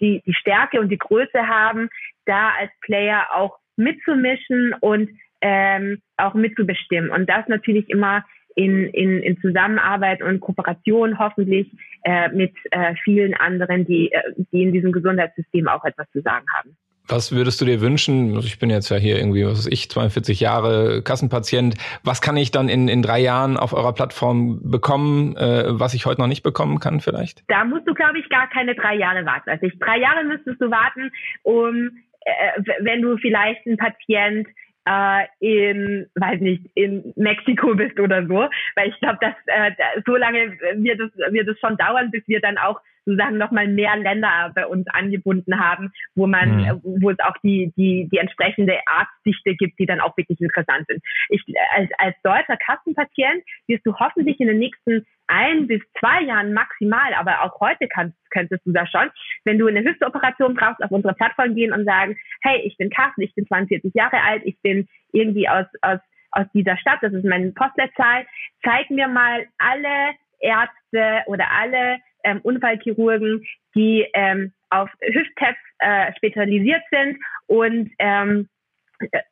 [0.00, 1.88] die, die Stärke und die Größe haben,
[2.26, 7.10] da als Player auch mitzumischen und ähm, auch mitzubestimmen.
[7.10, 11.70] Und das natürlich immer in, in, in Zusammenarbeit und Kooperation hoffentlich
[12.02, 14.20] äh, mit äh, vielen anderen, die, äh,
[14.52, 16.76] die in diesem Gesundheitssystem auch etwas zu sagen haben.
[17.08, 18.34] Was würdest du dir wünschen?
[18.34, 21.74] Also ich bin jetzt ja hier irgendwie, was weiß ich, 42 Jahre Kassenpatient.
[22.04, 26.06] Was kann ich dann in, in drei Jahren auf eurer Plattform bekommen, äh, was ich
[26.06, 27.42] heute noch nicht bekommen kann vielleicht?
[27.48, 29.48] Da musst du, glaube ich, gar keine drei Jahre warten.
[29.48, 31.10] Also ich, drei Jahre müsstest du warten,
[31.42, 31.90] um,
[32.20, 34.46] äh, wenn du vielleicht ein Patient
[34.88, 39.72] äh, in, weiß nicht, in Mexiko bist oder so, weil ich glaube, dass äh,
[40.06, 43.96] so lange wird es wird es schon dauern, bis wir dann auch sozusagen nochmal mehr
[43.96, 46.80] Länder bei uns angebunden haben, wo man, mhm.
[46.82, 51.02] wo es auch die, die, die entsprechende Arztdichte gibt, die dann auch wirklich interessant sind.
[51.30, 51.42] Ich,
[51.74, 57.14] als, als deutscher Kassenpatient wirst du hoffentlich in den nächsten ein bis zwei Jahren maximal,
[57.14, 59.10] aber auch heute kannst, könntest du das schon,
[59.44, 63.22] wenn du eine Hüftoperation brauchst, auf unsere Plattform gehen und sagen, hey, ich bin Carsten,
[63.22, 66.00] ich bin 42 Jahre alt, ich bin irgendwie aus, aus,
[66.32, 68.26] aus dieser Stadt, das ist meine Postleitzahl,
[68.64, 76.82] zeig mir mal alle Ärzte oder alle ähm, Unfallchirurgen, die ähm, auf Hüfttests äh, spezialisiert
[76.90, 78.48] sind und ähm,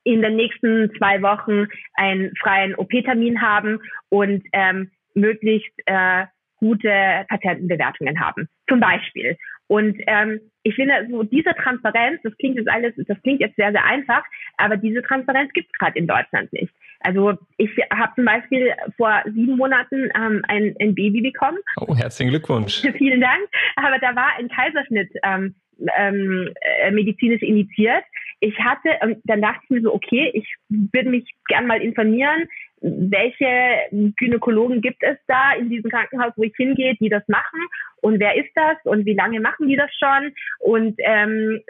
[0.04, 6.26] in den nächsten zwei Wochen einen freien OP-Termin haben und ähm, möglichst äh,
[6.58, 9.36] gute Patientenbewertungen haben, zum Beispiel.
[9.66, 13.72] Und ähm, ich finde, so diese Transparenz, das klingt jetzt alles, das klingt jetzt sehr,
[13.72, 14.22] sehr einfach,
[14.56, 16.72] aber diese Transparenz gibt es gerade in Deutschland nicht.
[17.06, 21.58] Also ich habe zum Beispiel vor sieben Monaten ähm, ein, ein Baby bekommen.
[21.80, 22.82] Oh, herzlichen Glückwunsch.
[22.98, 23.48] Vielen Dank.
[23.76, 25.54] Aber da war ein Kaiserschnitt ähm,
[25.96, 26.50] ähm,
[26.82, 28.02] äh, medizinisch initiiert.
[28.40, 32.48] Ich hatte, und dann dachte ich mir so, okay, ich würde mich gern mal informieren,
[32.80, 37.60] welche Gynäkologen gibt es da in diesem Krankenhaus, wo ich hingehe, die das machen?
[38.02, 38.76] Und wer ist das?
[38.84, 40.32] Und wie lange machen die das schon?
[40.58, 41.62] Und ähm,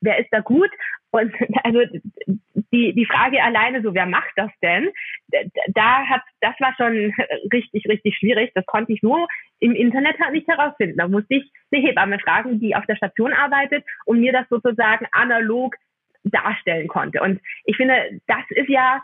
[0.00, 0.70] wer ist da gut?
[1.10, 1.80] Und also
[2.72, 4.90] die die Frage alleine so wer macht das denn?
[5.74, 7.12] Da hat das war schon
[7.52, 8.52] richtig richtig schwierig.
[8.54, 9.26] Das konnte ich nur
[9.58, 10.98] im Internet halt nicht herausfinden.
[10.98, 15.06] Da musste ich eine Hebamme fragen die auf der Station arbeitet und mir das sozusagen
[15.12, 15.74] analog
[16.30, 19.02] darstellen konnte und ich finde das ist ja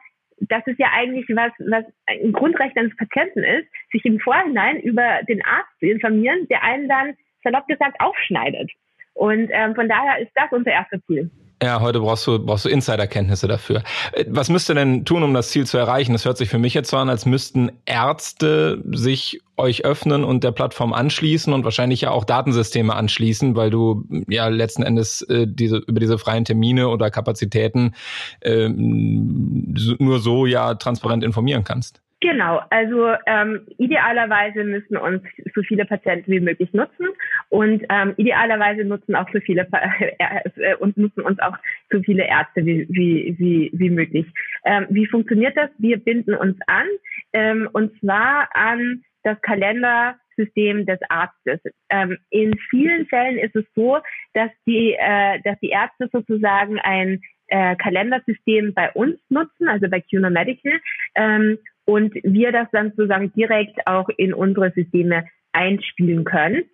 [0.48, 5.20] das ist ja eigentlich was, was ein Grundrecht eines Patienten ist, sich im Vorhinein über
[5.28, 8.70] den Arzt zu informieren, der einen dann salopp gesagt aufschneidet.
[9.14, 11.30] Und ähm, von daher ist das unser erstes Ziel.
[11.62, 13.84] Ja, heute brauchst du, brauchst du Insiderkenntnisse dafür.
[14.12, 16.12] Äh, was müsst ihr denn tun, um das Ziel zu erreichen?
[16.12, 20.42] Das hört sich für mich jetzt so an, als müssten Ärzte sich euch öffnen und
[20.42, 25.46] der Plattform anschließen und wahrscheinlich ja auch Datensysteme anschließen, weil du ja letzten Endes äh,
[25.46, 27.94] diese über diese freien Termine oder Kapazitäten
[28.40, 35.24] äh, nur so ja transparent informieren kannund Genau, also ähm, idealerweise müssen uns
[35.56, 37.08] so viele Patienten wie möglich nutzen
[37.48, 39.66] und ähm, idealerweise nutzen auch so viele
[40.18, 41.58] äh, und nutzen uns auch
[41.90, 44.26] so viele Ärzte wie wie wie, wie möglich.
[44.64, 45.68] Ähm, wie funktioniert das?
[45.78, 46.86] Wir binden uns an
[47.32, 51.60] ähm, und zwar an das Kalender System des Arztes.
[51.90, 53.98] Ähm, in vielen Fällen ist es so,
[54.34, 60.00] dass die, äh, dass die Ärzte sozusagen ein äh, Kalendersystem bei uns nutzen, also bei
[60.00, 60.72] QNO Medical,
[61.16, 66.64] ähm, und wir das dann sozusagen direkt auch in unsere Systeme einspielen können.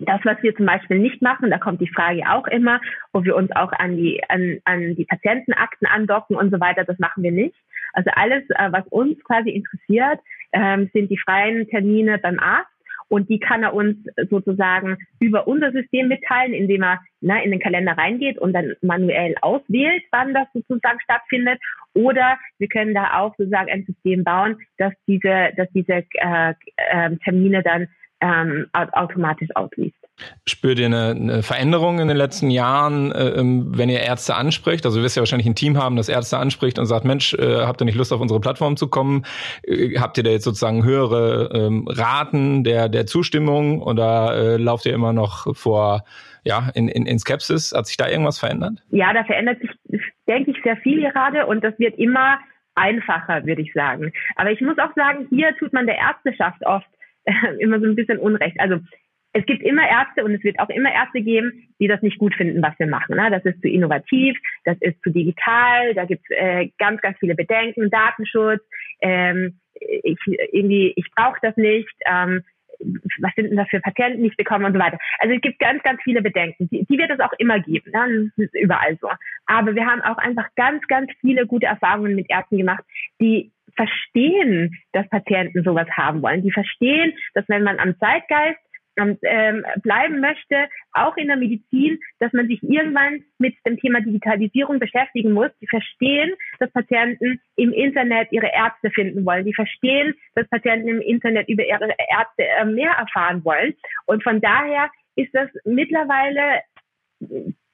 [0.00, 2.80] Das, was wir zum Beispiel nicht machen, da kommt die Frage auch immer,
[3.12, 6.98] wo wir uns auch an die, an, an die Patientenakten andocken und so weiter, das
[6.98, 7.54] machen wir nicht.
[7.92, 10.18] Also alles, äh, was uns quasi interessiert,
[10.52, 12.73] ähm, sind die freien Termine beim Arzt
[13.14, 13.96] und die kann er uns
[14.28, 19.36] sozusagen über unser System mitteilen, indem er ne, in den Kalender reingeht und dann manuell
[19.40, 21.60] auswählt, wann das sozusagen stattfindet.
[21.94, 27.16] Oder wir können da auch sozusagen ein System bauen, dass diese, dass diese äh, äh,
[27.22, 27.86] Termine dann
[28.20, 30.03] ähm, automatisch ausliest.
[30.46, 34.86] Spürt ihr eine, eine, Veränderung in den letzten Jahren, äh, ähm, wenn ihr Ärzte anspricht?
[34.86, 37.62] Also ihr wirst ja wahrscheinlich ein Team haben, das Ärzte anspricht und sagt, Mensch, äh,
[37.66, 39.24] habt ihr nicht Lust auf unsere Plattform zu kommen?
[39.64, 44.86] Äh, habt ihr da jetzt sozusagen höhere ähm, Raten der, der Zustimmung oder äh, lauft
[44.86, 46.04] ihr immer noch vor
[46.44, 47.72] ja, in, in, in Skepsis?
[47.74, 48.82] Hat sich da irgendwas verändert?
[48.90, 52.38] Ja, da verändert sich, denke ich, sehr viel gerade und das wird immer
[52.76, 54.12] einfacher, würde ich sagen.
[54.36, 56.86] Aber ich muss auch sagen, hier tut man der Ärzteschaft oft
[57.58, 58.60] immer so ein bisschen Unrecht.
[58.60, 58.78] Also
[59.34, 62.34] es gibt immer Ärzte und es wird auch immer Ärzte geben, die das nicht gut
[62.34, 63.16] finden, was wir machen.
[63.16, 63.30] Ne?
[63.30, 67.34] Das ist zu innovativ, das ist zu digital, da gibt es äh, ganz, ganz viele
[67.34, 68.62] Bedenken, Datenschutz,
[69.00, 70.18] ähm, ich,
[70.52, 72.42] irgendwie, ich brauche das nicht, ähm,
[73.20, 74.98] was sind denn das für Patienten, die ich bekomme und so weiter.
[75.18, 76.68] Also es gibt ganz, ganz viele Bedenken.
[76.70, 77.90] Die, die wird es auch immer geben.
[77.92, 78.30] Ne?
[78.36, 79.08] Das ist überall so.
[79.46, 82.84] Aber wir haben auch einfach ganz, ganz viele gute Erfahrungen mit Ärzten gemacht,
[83.20, 86.42] die verstehen, dass Patienten sowas haben wollen.
[86.42, 88.60] Die verstehen, dass wenn man am Zeitgeist
[88.96, 94.78] ähm, bleiben möchte, auch in der Medizin, dass man sich irgendwann mit dem Thema Digitalisierung
[94.78, 95.50] beschäftigen muss.
[95.60, 99.44] Die verstehen, dass Patienten im Internet ihre Ärzte finden wollen.
[99.44, 103.74] Die verstehen, dass Patienten im Internet über ihre Ärzte äh, mehr erfahren wollen.
[104.06, 106.60] Und von daher ist das mittlerweile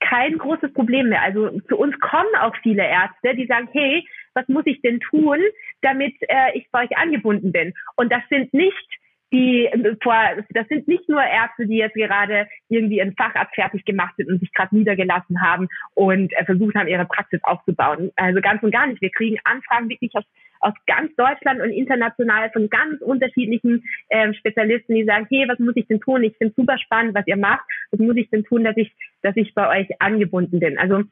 [0.01, 1.23] kein großes Problem mehr.
[1.23, 5.39] Also zu uns kommen auch viele Ärzte, die sagen, hey, was muss ich denn tun,
[5.83, 7.75] damit äh, ich bei euch angebunden bin?
[7.97, 9.00] Und das sind nicht
[9.33, 9.69] die
[10.03, 10.15] vor,
[10.51, 14.41] das sind nicht nur Ärzte, die jetzt gerade irgendwie ein Facharzt fertig gemacht sind und
[14.41, 18.11] sich gerade niedergelassen haben und äh, versucht haben, ihre Praxis aufzubauen.
[18.17, 19.01] Also ganz und gar nicht.
[19.01, 20.25] Wir kriegen Anfragen wirklich aus,
[20.59, 25.77] aus ganz Deutschland und international von ganz unterschiedlichen ähm, Spezialisten, die sagen, hey, was muss
[25.77, 26.25] ich denn tun?
[26.25, 27.65] Ich finde super spannend, was ihr macht.
[27.93, 30.77] Was muss ich denn tun, dass ich, dass ich bei euch angebunden bin?
[30.77, 31.05] Also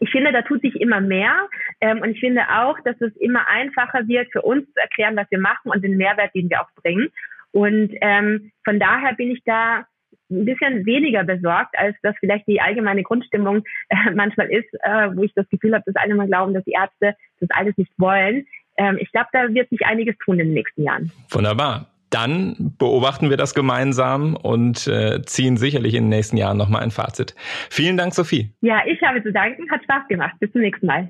[0.00, 1.48] ich finde, da tut sich immer mehr
[1.80, 5.30] ähm, und ich finde auch, dass es immer einfacher wird, für uns zu erklären, was
[5.30, 7.10] wir machen und den Mehrwert, den wir auch bringen.
[7.52, 9.84] Und ähm, von daher bin ich da
[10.30, 15.22] ein bisschen weniger besorgt, als das vielleicht die allgemeine Grundstimmung äh, manchmal ist, äh, wo
[15.22, 18.46] ich das Gefühl habe, dass alle mal glauben, dass die Ärzte das alles nicht wollen.
[18.76, 21.10] Ähm, ich glaube, da wird sich einiges tun in den nächsten Jahren.
[21.30, 21.86] Wunderbar.
[22.10, 26.90] Dann beobachten wir das gemeinsam und äh, ziehen sicherlich in den nächsten Jahren nochmal ein
[26.90, 27.34] Fazit.
[27.70, 28.50] Vielen Dank, Sophie.
[28.62, 29.70] Ja, ich habe zu danken.
[29.70, 30.34] Hat Spaß gemacht.
[30.40, 31.08] Bis zum nächsten Mal.